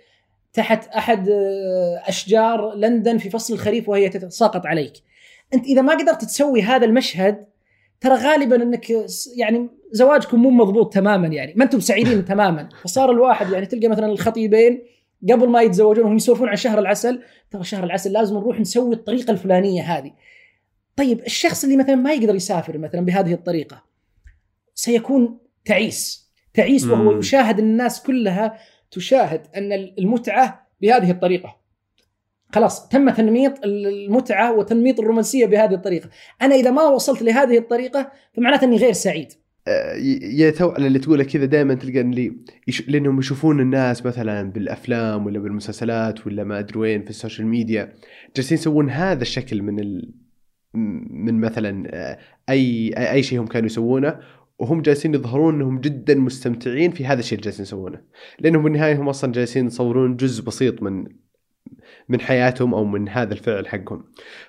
تحت 0.58 0.88
أحد 0.88 1.30
آه، 1.30 2.02
أشجار 2.06 2.76
لندن 2.76 3.18
في 3.18 3.30
فصل 3.30 3.54
الخريف 3.54 3.90
وهي 3.90 4.10
تتساقط 4.10 4.66
عليك. 4.66 4.94
أنت 5.54 5.66
إذا 5.66 5.82
ما 5.82 5.94
قدرت 5.94 6.26
تسوي 6.26 6.62
هذا 6.62 6.86
المشهد 6.86 7.46
ترى 8.02 8.14
غالبا 8.14 8.56
إنك 8.56 8.90
يعني 9.36 9.70
زواجكم 9.92 10.42
مو 10.42 10.50
مضبوط 10.50 10.94
تماما 10.94 11.28
يعني. 11.28 11.54
ما 11.56 11.64
أنتم 11.64 11.80
سعيدين 11.80 12.26
تماما. 12.34 12.70
فصار 12.84 13.12
الواحد 13.12 13.52
يعني 13.52 13.66
تلقى 13.66 13.88
مثلا 13.88 14.06
الخطيبين 14.06 14.84
قبل 15.32 15.50
ما 15.50 15.62
يتزوجون 15.62 16.06
هم 16.06 16.16
يسولفون 16.16 16.50
عن 16.50 16.56
شهر 16.56 16.80
العسل 16.80 17.24
ترى 17.52 17.64
شهر 17.64 17.84
العسل 17.84 18.12
لازم 18.12 18.36
نروح 18.36 18.60
نسوي 18.60 18.96
الطريقة 18.96 19.32
الفلانية 19.32 19.82
هذه. 19.82 20.12
طيب 20.96 21.20
الشخص 21.26 21.64
اللي 21.64 21.78
مثلا 21.78 21.96
ما 21.96 22.14
يقدر 22.14 22.36
يسافر 22.36 22.78
مثلا 22.78 23.02
بهذه 23.02 23.34
الطريقة 23.34 23.84
سيكون 24.76 25.38
تعيس. 25.66 26.28
تعيس 26.54 26.86
وهو. 26.86 27.20
يشاهد 27.20 27.60
الناس 27.60 28.04
كلها 28.04 28.58
تشاهد 28.92 29.42
أن 29.56 29.74
المتعة 29.74 30.68
بهذه 30.82 31.12
الطريقة. 31.12 31.58
خلاص 32.54 32.90
تم 32.90 33.10
تنميط 33.10 33.54
المتعة 33.64 34.58
وتنميط 34.58 35.00
الرومانسية 35.00 35.46
بهذه 35.46 35.74
الطريقة. 35.74 36.10
أنا 36.42 36.56
إذا 36.56 36.72
ما 36.72 36.84
وصلت 36.84 37.22
لهذه 37.22 37.58
الطريقة 37.58 38.12
فمعناته 38.34 38.66
إني 38.66 38.78
غير 38.78 38.94
سعيد. 38.94 39.28
ي- 39.98 40.40
يا 40.40 40.50
تو 40.50 40.76
اللي 40.76 41.00
تقوله 41.00 41.24
كذا 41.24 41.46
دائما 41.46 41.74
تلقى 41.74 42.02
اللي 42.02 42.38
يش... 42.68 42.90
لأنهم 42.90 43.20
يشوفون 43.20 43.60
الناس 43.60 44.06
مثلا 44.06 44.52
بالأفلام 44.52 45.26
ولا 45.26 45.40
بالمسلسلات 45.40 46.28
ولا 46.28 46.44
ما 46.44 46.60
أدري 46.60 46.80
وين 46.80 47.04
في 47.04 47.10
ال 47.10 47.15
social 47.15 47.48
media 47.48 47.94
جالسين 48.36 48.58
يسوون 48.58 48.90
هذا 48.90 49.22
الشكل 49.22 49.62
من 49.62 49.80
ال... 49.80 50.14
من 51.10 51.40
مثلا 51.42 51.90
آه، 51.94 52.18
اي 52.50 52.94
أي 52.98 53.24
شيء 53.24 53.40
هم 53.40 53.48
كانوا 53.48 53.66
يسوونه. 53.66 54.20
وهم 54.60 54.82
جالسين 54.82 55.14
يظهرون 55.14 55.56
إنهم 55.56 55.80
جدا 55.80 56.16
مستمتعين 56.16 56.92
في 56.92 57.06
هذا 57.06 57.20
الشيء 57.20 57.38
اللي 57.38 57.46
جالسين 57.46 57.64
يسوونه. 57.64 58.02
لأنهم 58.40 58.64
بالنهاية 58.64 59.02
هم 59.02 59.10
أصلا 59.10 59.32
جالسين 59.32 59.68
يصورون 59.68 60.16
جزء 60.16 60.44
بسيط 60.44 60.84
من 60.84 61.06
من 62.10 62.22
حياتهم 62.22 62.74
أو 62.74 62.86
من 62.86 63.10
هذا 63.10 63.34
الفعل 63.34 63.68
حقهم. 63.68 64.04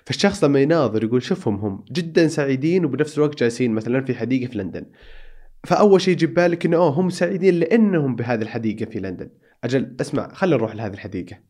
فالشخص 0.05 0.43
لما 0.43 0.59
يناظر 0.59 1.03
يقول 1.03 1.23
شوفهم 1.23 1.55
هم 1.55 1.85
جدا 1.91 2.27
سعيدين 2.27 2.85
وبنفس 2.85 3.17
الوقت 3.17 3.39
جالسين 3.39 3.71
مثلا 3.71 4.05
في 4.05 4.15
حديقة 4.15 4.51
في 4.51 4.57
لندن. 4.57 4.85
فأول 5.63 6.01
شيء 6.01 6.13
يجي 6.13 6.27
ببالك 6.27 6.65
إنه 6.65 6.77
أوه 6.77 6.89
هم 6.89 7.09
سعيدين 7.09 7.53
لأنهم 7.53 8.15
بهذه 8.15 8.41
الحديقة 8.41 8.85
في 8.85 8.99
لندن. 8.99 9.29
أجل 9.63 9.95
اسمع 10.01 10.33
خلينا 10.33 10.57
نروح 10.57 10.75
لهذه 10.75 10.93
الحديقة. 10.93 11.48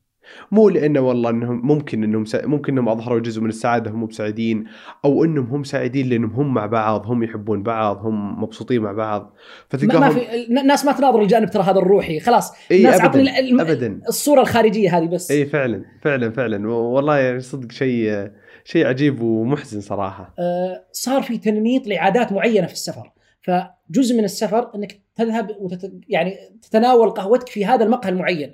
مو 0.52 0.70
لأنه 0.70 1.00
والله 1.00 1.30
إنهم 1.30 1.68
ممكن 1.68 2.04
إنهم 2.04 2.26
سع... 2.26 2.46
ممكن 2.46 2.74
إنهم 2.74 2.90
أظهروا 2.90 3.20
جزء 3.20 3.42
من 3.42 3.50
السعادة 3.50 3.92
هم 3.92 4.06
بسعيدين 4.06 4.64
أو 5.06 5.24
إنهم 5.24 5.46
هم 5.46 5.64
سعيدين 5.64 6.10
لأنهم 6.10 6.32
هم 6.32 6.54
مع 6.54 6.66
بعض 6.66 7.08
هم 7.08 7.24
يحبون 7.24 7.64
بعض 7.64 8.06
هم 8.06 8.44
مبسوطين 8.44 8.82
مع 8.82 8.92
بعض. 8.92 9.36
فتلقاهم 9.70 10.02
ما 10.02 10.10
في 10.10 10.46
الناس 10.46 10.86
ما 10.86 10.92
تناظر 10.92 11.22
الجانب 11.22 11.50
ترى 11.50 11.64
هذا 11.64 11.80
الروحي 11.80 12.20
خلاص. 12.20 12.54
إي 12.72 12.78
الناس 12.78 13.02
عطني 13.02 13.40
الم- 13.40 13.60
ابدا. 13.60 14.02
الصورة 14.08 14.42
الخارجية 14.42 14.98
هذه 14.98 15.06
بس. 15.06 15.32
إي 15.32 15.46
فعلا 15.46 15.86
فعلا 16.04 16.32
فعلا. 16.32 16.70
والله 16.70 17.18
يعني 17.18 17.40
صدق 17.40 17.72
شيء 17.72 18.30
شيء 18.64 18.88
عجيب 18.88 19.22
ومحزن 19.22 19.82
صراحة. 19.82 20.34
آه، 20.40 20.86
صار 20.92 21.22
في 21.22 21.38
تنميط 21.38 21.88
لعادات 21.88 22.32
معينة 22.32 22.68
في 22.68 22.74
السفر. 22.74 23.12
فجزء 23.42 24.18
من 24.18 24.24
السفر 24.24 24.72
إنك 24.76 25.02
تذهب 25.16 25.56
وتت... 25.60 25.92
يعني 26.10 26.36
تتناول 26.62 27.10
قهوتك 27.10 27.50
في 27.50 27.66
هذا 27.66 27.84
المقهى 27.84 28.12
المعين. 28.12 28.54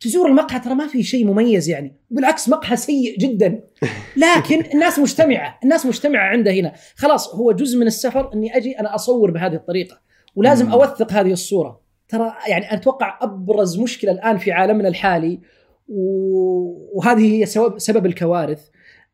تزور 0.00 0.28
المقهى 0.28 0.60
ترى 0.60 0.74
ما 0.74 0.86
في 0.86 1.02
شيء 1.02 1.26
مميز 1.26 1.68
يعني. 1.68 1.96
بالعكس 2.10 2.48
مقهى 2.48 2.76
سيء 2.76 3.18
جدا. 3.18 3.60
لكن 4.16 4.64
الناس 4.74 4.98
مجتمعة. 4.98 5.58
الناس 5.64 5.86
مجتمعة 5.86 6.28
عنده 6.28 6.52
هنا. 6.52 6.72
خلاص 6.96 7.34
هو 7.34 7.52
جزء 7.52 7.78
من 7.78 7.86
السفر 7.86 8.32
إني 8.34 8.56
أجي 8.56 8.80
أنا 8.80 8.94
أصور 8.94 9.30
بهذه 9.30 9.54
الطريقة. 9.54 10.00
ولازم. 10.36 10.70
أوثق 10.70 11.12
هذه 11.12 11.32
الصورة. 11.32 11.80
ترى 12.08 12.32
يعني 12.48 12.74
أتوقع 12.74 13.18
أبرز 13.22 13.78
مشكلة 13.78 14.12
الآن 14.12 14.38
في 14.38 14.52
عالمنا 14.52 14.88
الحالي 14.88 15.40
وهذه 15.88 17.40
هي 17.40 17.46
سبب 17.78 18.06
الكوارث 18.06 18.68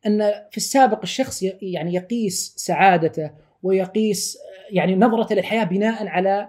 أن 0.06 0.32
في 0.50 0.56
السابق 0.56 1.00
الشخص 1.02 1.42
يعني 1.62 1.94
يقيس 1.94 2.54
سعادته 2.56 3.30
ويقيس 3.62 4.38
يعني 4.70 4.96
نظرته 4.96 5.34
للحياة 5.34 5.64
بناء 5.64 6.06
على 6.06 6.48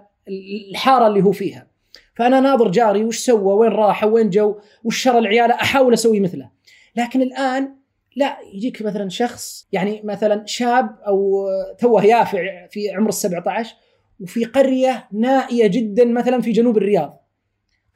الحارة 0.70 1.06
اللي 1.06 1.22
هو 1.22 1.32
فيها. 1.32 1.71
فأنا 2.14 2.40
ناظر 2.40 2.70
جاري 2.70 3.04
وش 3.04 3.18
سوى 3.18 3.54
وين 3.54 3.70
راح 3.72 4.04
وين 4.04 4.30
جو 4.30 4.54
وش 4.84 5.02
شرى 5.02 5.18
العيال 5.18 5.50
أحاول 5.52 5.92
أسوي 5.92 6.20
مثله. 6.20 6.50
لكن 6.96 7.22
الآن 7.22 7.76
لا 8.16 8.36
يجيك 8.54 8.82
مثلا 8.82 9.08
شخص 9.08 9.68
يعني 9.72 10.00
مثلا 10.04 10.46
شاب 10.46 10.96
أو 11.06 11.46
توه 11.78 12.04
يافع 12.04 12.66
في 12.70 12.90
عمر 12.90 13.08
ال 13.08 13.14
17 13.14 13.74
وفي 14.20 14.44
قرية 14.44 15.08
نائية 15.12 15.66
جدا 15.66 16.04
مثلا 16.04 16.40
في 16.40 16.52
جنوب 16.52 16.76
الرياض. 16.76 17.26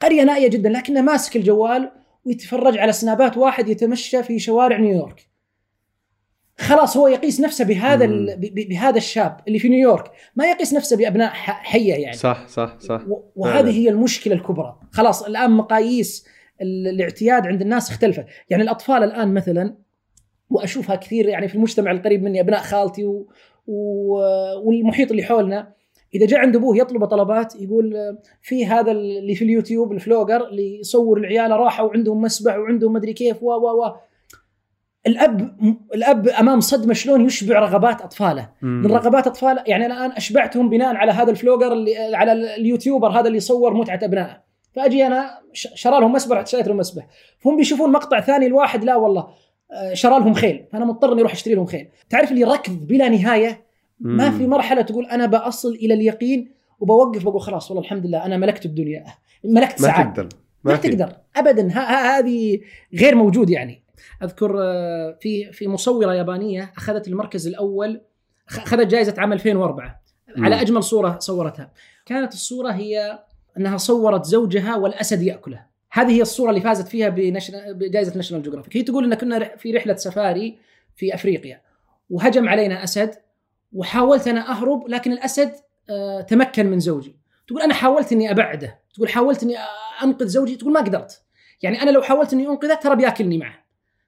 قرية 0.01 0.23
نائية 0.23 0.47
جدا 0.47 0.69
لكنه 0.69 1.01
ماسك 1.01 1.35
الجوال 1.35 1.91
ويتفرج 2.25 2.77
على 2.77 2.91
سنابات 2.91 3.37
واحد 3.37 3.69
يتمشى 3.69 4.23
في 4.23 4.39
شوارع 4.39 4.77
نيويورك. 4.77 5.27
خلاص 6.59 6.97
هو 6.97 7.07
يقيس 7.07 7.41
نفسه 7.41 7.65
بهذا 7.65 8.05
ال- 8.05 8.35
ب- 8.37 8.41
ب- 8.59 8.67
بهذا 8.69 8.97
الشاب 8.97 9.37
اللي 9.47 9.59
في 9.59 9.69
نيويورك، 9.69 10.11
ما 10.35 10.45
يقيس 10.45 10.73
نفسه 10.73 10.97
بأبناء 10.97 11.29
ح- 11.29 11.63
حية 11.63 11.93
يعني. 11.93 12.13
صح 12.17 12.47
صح 12.47 12.75
صح. 12.79 13.01
وهذه 13.35 13.53
فعلاً. 13.55 13.69
هي 13.71 13.89
المشكلة 13.89 14.33
الكبرى. 14.35 14.75
خلاص 14.91 15.23
الآن 15.23 15.51
مقاييس 15.51 16.25
ال- 16.61 16.87
الاعتياد 16.87 17.47
عند 17.47 17.61
الناس 17.61 17.89
اختلفت. 17.89 18.25
يعني 18.49 18.63
الأطفال 18.63 19.03
الآن 19.03 19.33
مثلا 19.33 19.75
وأشوفها 20.49 20.95
كثير 20.95 21.27
يعني 21.29 21.47
في 21.47 21.55
المجتمع 21.55 21.91
القريب 21.91 22.23
مني 22.23 22.39
أبناء 22.41 22.59
خالتي 22.61 23.05
و... 23.05 23.27
و... 23.67 24.13
والمحيط 24.63 25.11
اللي 25.11 25.23
حولنا 25.23 25.73
إذا 26.15 26.25
جاء 26.25 26.39
عند 26.39 26.55
أبوه 26.55 26.77
يطلب 26.77 27.05
طلبات 27.05 27.55
يقول 27.61 28.17
في 28.41 28.65
هذا 28.65 28.91
اللي 28.91 29.35
في 29.35 29.43
اليوتيوب 29.45 29.91
ال 29.91 29.98
vlogger 29.98 30.47
اللي 30.47 30.79
يصور 30.79 31.17
العيال 31.17 31.51
راحوا 31.51 31.87
وعندهم 31.87 32.21
مسبح 32.21 32.57
وعندهم 32.57 32.93
مدري 32.93 33.13
كيف 33.13 33.43
و 33.43 33.51
و 33.51 33.85
و 33.85 33.95
الأب 35.07 35.57
الأب 35.95 36.27
أمام 36.27 36.59
صدمة 36.59 36.93
شلون 36.93 37.25
يشبع 37.25 37.59
رغبات 37.59 38.01
أطفاله. 38.01 38.49
مم. 38.61 38.81
من 38.81 38.91
رغبات 38.91 39.27
اطفال 39.27 39.63
يعني 39.67 39.85
أنا 39.85 39.97
الآن 39.97 40.11
أشبعتهم 40.11 40.69
بناء 40.69 40.95
على 40.95 41.11
هذا 41.11 41.31
ال 41.31 41.36
vlogger 41.36 41.73
اللي 41.73 42.15
على 42.15 42.31
ال 42.31 42.40
YouTuber 42.40 43.09
هذا 43.09 43.27
اللي 43.27 43.37
يصور 43.37 43.73
متعة 43.73 43.99
أبنائه. 44.03 44.41
فأجي 44.73 45.07
أنا 45.07 45.39
شرى 45.53 45.99
لهم 45.99 46.11
مسبح 46.11 46.45
شريت 46.45 46.67
لهم 46.67 46.77
مسبح. 46.77 47.07
فهم 47.39 47.57
بيشوفون 47.57 47.91
مقطع 47.91 48.21
ثاني 48.21 48.45
الواحد 48.45 48.83
لا 48.83 48.95
والله 48.95 49.27
آه، 49.71 49.93
شرى 49.93 50.19
لهم 50.19 50.33
خيل. 50.33 50.65
فأنا 50.71 50.85
مضطر 50.85 51.13
إني 51.13 51.21
أروح 51.21 51.31
أشتري 51.31 51.55
لهم 51.55 51.65
خيل. 51.65 51.87
تعرف 52.09 52.31
اللي 52.31 52.43
ركض 52.43 52.87
بلا 52.87 53.09
نهاية؟ 53.09 53.65
ما. 53.99 54.31
في 54.31 54.47
مرحلة 54.47 54.81
تقول 54.81 55.05
أنا 55.05 55.25
بأصل 55.25 55.69
إلى 55.69 55.93
اليقين 55.93 56.51
وبوقف 56.79 57.23
بقول 57.23 57.41
خلاص 57.41 57.71
والله 57.71 57.83
الحمد 57.85 58.05
لله 58.05 58.25
أنا 58.25 58.37
ملكت 58.37 58.65
الدنيا. 58.65 59.05
ملكت 59.43 59.81
ما 59.81 59.87
سعادة. 59.87 60.09
تقدر. 60.11 60.29
ما, 60.63 60.75
في. 60.75 60.89
تقدر. 60.89 61.13
ابدا. 61.35 61.67
هذه 61.69 62.59
غير 62.93 63.15
موجود 63.15 63.49
يعني. 63.49 63.86
أذكر 64.23 64.55
آه، 64.61 65.17
في 65.21 65.51
في 65.51 65.67
مصورة 65.67 66.13
يابانية 66.13 66.73
أخذت 66.77 67.07
المركز 67.07 67.47
الأول 67.47 68.01
أخذت 68.49 68.87
جائزة 68.87 69.15
عام 69.17 69.33
2004 69.33 70.01
مم. 70.35 70.45
على 70.45 70.61
أجمل 70.61 70.83
صورة 70.83 71.19
صورتها. 71.19 71.71
كانت 72.05 72.33
الصورة 72.33 72.71
هي 72.71 73.19
أنها 73.57 73.77
صورت 73.77 74.25
زوجها 74.25 74.75
والأسد 74.75 75.21
يأكله. 75.21 75.65
هذه 75.91 76.11
هي 76.11 76.21
الصورة 76.21 76.49
اللي 76.49 76.61
فازت 76.61 76.87
فيها. 76.87 77.09
بجائزة 77.09 78.15
ناشونال 78.15 78.43
جيوغرافيك 78.43 78.77
هي 78.77 78.83
تقول 78.83 79.03
إن 79.03 79.13
كنا 79.13 79.55
في 79.57 79.71
رحلة 79.71 79.95
سفاري 79.95 80.57
في 80.95 81.13
أفريقيا. 81.13 81.61
وهجم 82.09 82.49
علينا 82.49 82.83
أسد 82.83 83.15
وحاولت 83.73 84.27
أنا 84.27 84.51
أهرب 84.51 84.87
لكن 84.87 85.11
الأسد 85.11 85.51
آه، 85.89 86.21
تمكن 86.21 86.65
من 86.65 86.79
زوجي. 86.79 87.15
تقول 87.47 87.61
أنا 87.61 87.73
حاولت 87.73 88.11
إني 88.11 88.31
أبعده. 88.31 88.79
تقول 88.93 89.09
حاولت 89.09 89.43
إني 89.43 89.55
أنقذ 90.03 90.27
زوجي؟ 90.27 90.55
تقول 90.55 90.73
ما 90.73 90.79
قدرت. 90.79 91.21
يعني 91.61 91.81
أنا 91.81 91.91
لو 91.91 92.01
حاولت 92.01 92.33
إني 92.33 92.47
أنقذه 92.47 92.73
ترى 92.73 92.95
بيأكلني 92.95 93.37
معه. 93.37 93.66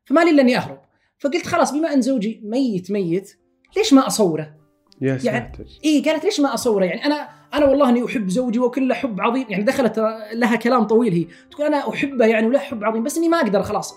فما 0.09 0.21
لي 0.21 0.31
إلا 0.31 0.41
إني 0.41 0.57
أهرب 0.57 0.79
فقلت 1.19 1.45
خلاص 1.47 1.73
بما 1.73 1.93
أن 1.93 2.01
زوجي 2.01 2.41
ميت 2.43 2.91
ميت 2.91 3.39
ليش 3.77 3.93
ما 3.93 4.07
أصوره؟ 4.07 4.53
يا 5.01 5.07
يعني- 5.07 5.19
ساتر 5.19 5.65
اي 5.85 6.01
قالت 6.05 6.25
ليش 6.25 6.39
ما 6.39 6.53
أصوره؟ 6.53 6.85
يعني 6.85 7.05
أنا 7.05 7.29
أنا 7.53 7.65
والله 7.65 7.89
إني 7.89 8.05
أحب 8.05 8.29
زوجي 8.29 8.59
وكله 8.59 8.95
حب 8.95 9.21
عظيم 9.21 9.45
يعني 9.49 9.63
دخلت 9.63 9.99
لها 10.33 10.55
كلام 10.55 10.83
طويل 10.83 11.13
هي 11.13 11.27
تقول 11.51 11.65
أنا 11.65 11.89
أحبه 11.89 12.25
يعني 12.25 12.47
وله 12.47 12.59
حب 12.59 12.83
عظيم 12.83 13.03
بس 13.03 13.17
إني 13.17 13.29
ما 13.29 13.37
أقدر 13.37 13.63
خلاص 13.63 13.95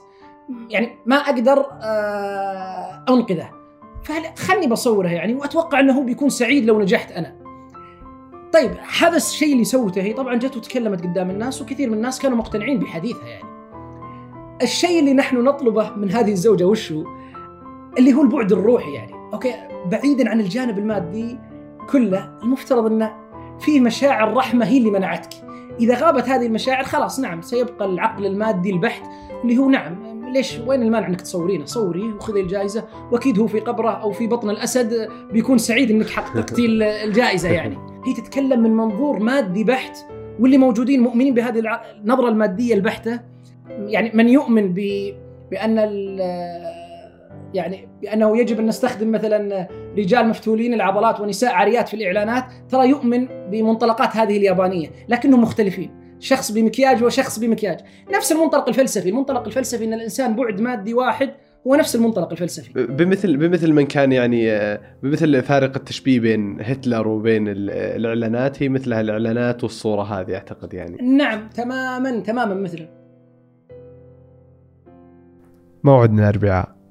يعني 0.71 0.89
ما 1.07 1.17
أقدر 1.17 1.67
آه 1.83 3.05
أنقذه 3.09 3.51
فخلني 4.05 4.67
بصوره 4.67 5.09
يعني 5.09 5.35
وأتوقع 5.35 5.81
إنه 5.81 5.93
هو 5.99 6.03
بيكون 6.03 6.29
سعيد 6.29 6.65
لو 6.65 6.81
نجحت 6.81 7.13
أنا. 7.13 7.43
طيب 8.53 8.71
هذا 9.01 9.17
الشيء 9.17 9.53
اللي 9.53 9.65
سوته 9.65 10.03
هي 10.03 10.13
طبعا 10.13 10.35
جت 10.35 10.57
وتكلمت 10.57 11.03
قدام 11.03 11.31
الناس 11.31 11.63
وكثير 11.63 11.89
من 11.91 11.95
الناس 11.97 12.19
كانوا 12.21 12.37
مقتنعين 12.37 12.79
بحديثها 12.79 13.29
يعني. 13.29 13.45
الشيء 14.63 15.01
اللي 15.01 15.13
نحن 15.15 15.37
نطلبه 15.45 15.91
من 15.97 16.11
هذه 16.11 16.33
الزوجة 16.33 16.65
وش 16.65 16.93
هو؟ 16.93 17.05
اللي 17.99 18.15
هو 18.15 18.23
البعد 18.23 18.53
الروحي 18.53 18.93
يعني، 18.93 19.13
أوكي 19.33 19.55
بعيدا 19.91 20.31
عن 20.31 20.41
الجانب 20.41 20.79
المادي 20.79 21.39
كله 21.91 22.39
المفترض 22.43 22.87
إنه 22.87 23.13
في 23.61 23.81
مشاعر 23.81 24.35
رحمة 24.35 24.67
هي 24.67 24.79
اللي 24.79 24.91
منعتك. 24.91 25.31
إذا 25.81 25.95
غابت 25.95 26.29
هذه 26.29 26.47
المشاعر 26.47 26.85
خلاص 26.85 27.21
نعم 27.21 27.43
سيبقى 27.43 27.85
العقل 27.85 28.27
المادي 28.27 28.71
البحت 28.71 29.03
اللي 29.45 29.59
هو 29.59 29.71
نعم 29.71 30.23
ليش 30.33 30.59
وين 30.67 30.83
المانع 30.83 31.07
إنك 31.09 31.21
تصورينه؟ 31.21 31.65
صوريه 31.65 32.13
وخذي 32.15 32.41
الجائزة 32.41 32.85
وأكيد 33.13 33.39
هو 33.39 33.47
في 33.47 33.61
قبره 33.61 33.91
أو 33.91 34.13
في 34.13 34.27
بطن 34.27 34.51
الأسد 34.51 35.09
بيكون 35.33 35.59
سعيد 35.59 35.91
إنك 35.91 36.09
حققتي 36.11 36.67
ال- 36.67 36.83
الجائزة 36.83 37.49
يعني. 37.49 37.79
هي 38.07 38.15
تتكلم 38.15 38.63
من 38.63 38.77
منظور 38.77 39.19
مادي 39.19 39.65
بحت 39.65 39.97
واللي 40.41 40.59
موجودين 40.59 41.01
مؤمنين 41.01 41.35
بهذه 41.35 41.81
النظرة 42.01 42.29
المادية 42.29 42.75
البحتة 42.75 43.21
يعني 43.79 44.11
من 44.15 44.29
يؤمن 44.29 44.75
ب 44.75 44.81
بأن 45.51 45.79
ال- 45.79 46.21
يعني 47.55 47.89
بأنه 48.03 48.39
يجب 48.39 48.61
أن 48.61 48.67
نستخدم 48.67 49.11
مثلا 49.13 49.69
رجال 49.99 50.29
مفتولين 50.29 50.75
العضلات 50.75 51.21
ونساء 51.21 51.53
عاريات 51.53 51.89
في 51.89 51.95
الإعلانات 51.95 52.45
ترى 52.69 52.89
يؤمن 52.89 53.29
بمنطلقات 53.51 54.17
هذه 54.17 54.37
اليابانية 54.37 54.89
لكنهم 55.09 55.43
مختلفين 55.43 55.91
شخص 56.21 56.53
بمكياج 56.53 57.05
وشخص 57.05 57.39
بمكياج. 57.39 57.79
نفس 58.15 58.33
المنطلق 58.33 58.69
الفلسفي 58.69 59.09
المنطلق 59.09 59.47
الفلسفي 59.47 59.85
إن 59.85 59.93
الإنسان 59.93 60.37
بعد 60.37 60.61
مادي 60.61 60.95
واحد 60.95 61.31
هو 61.67 61.75
نفس 61.75 61.97
المنطلق 61.97 62.31
الفلسفي. 62.31 62.73
بمثل 62.87 63.37
بمثل 63.37 63.73
من 63.73 63.87
كان 63.87 64.13
يعني 64.13 64.49
بمثل 65.03 65.43
فارق 65.43 65.77
التشبيه 65.77 66.21
بين 66.21 66.59
هتلر 66.61 67.09
وبين 67.09 67.49
ال- 67.49 67.71
الإعلانات 67.71 68.63
هي 68.63 68.69
مثلها 68.69 69.01
الإعلانات 69.01 69.63
والصورة 69.63 70.03
هذه 70.03 70.35
أعتقد 70.35 70.75
يعني. 70.75 70.97
نعم 71.03 71.49
تماما 71.49 72.21
تماما 72.21 72.55
مثله 72.55 72.89
موعدنا 75.85 76.23
الاربعاء 76.23 76.82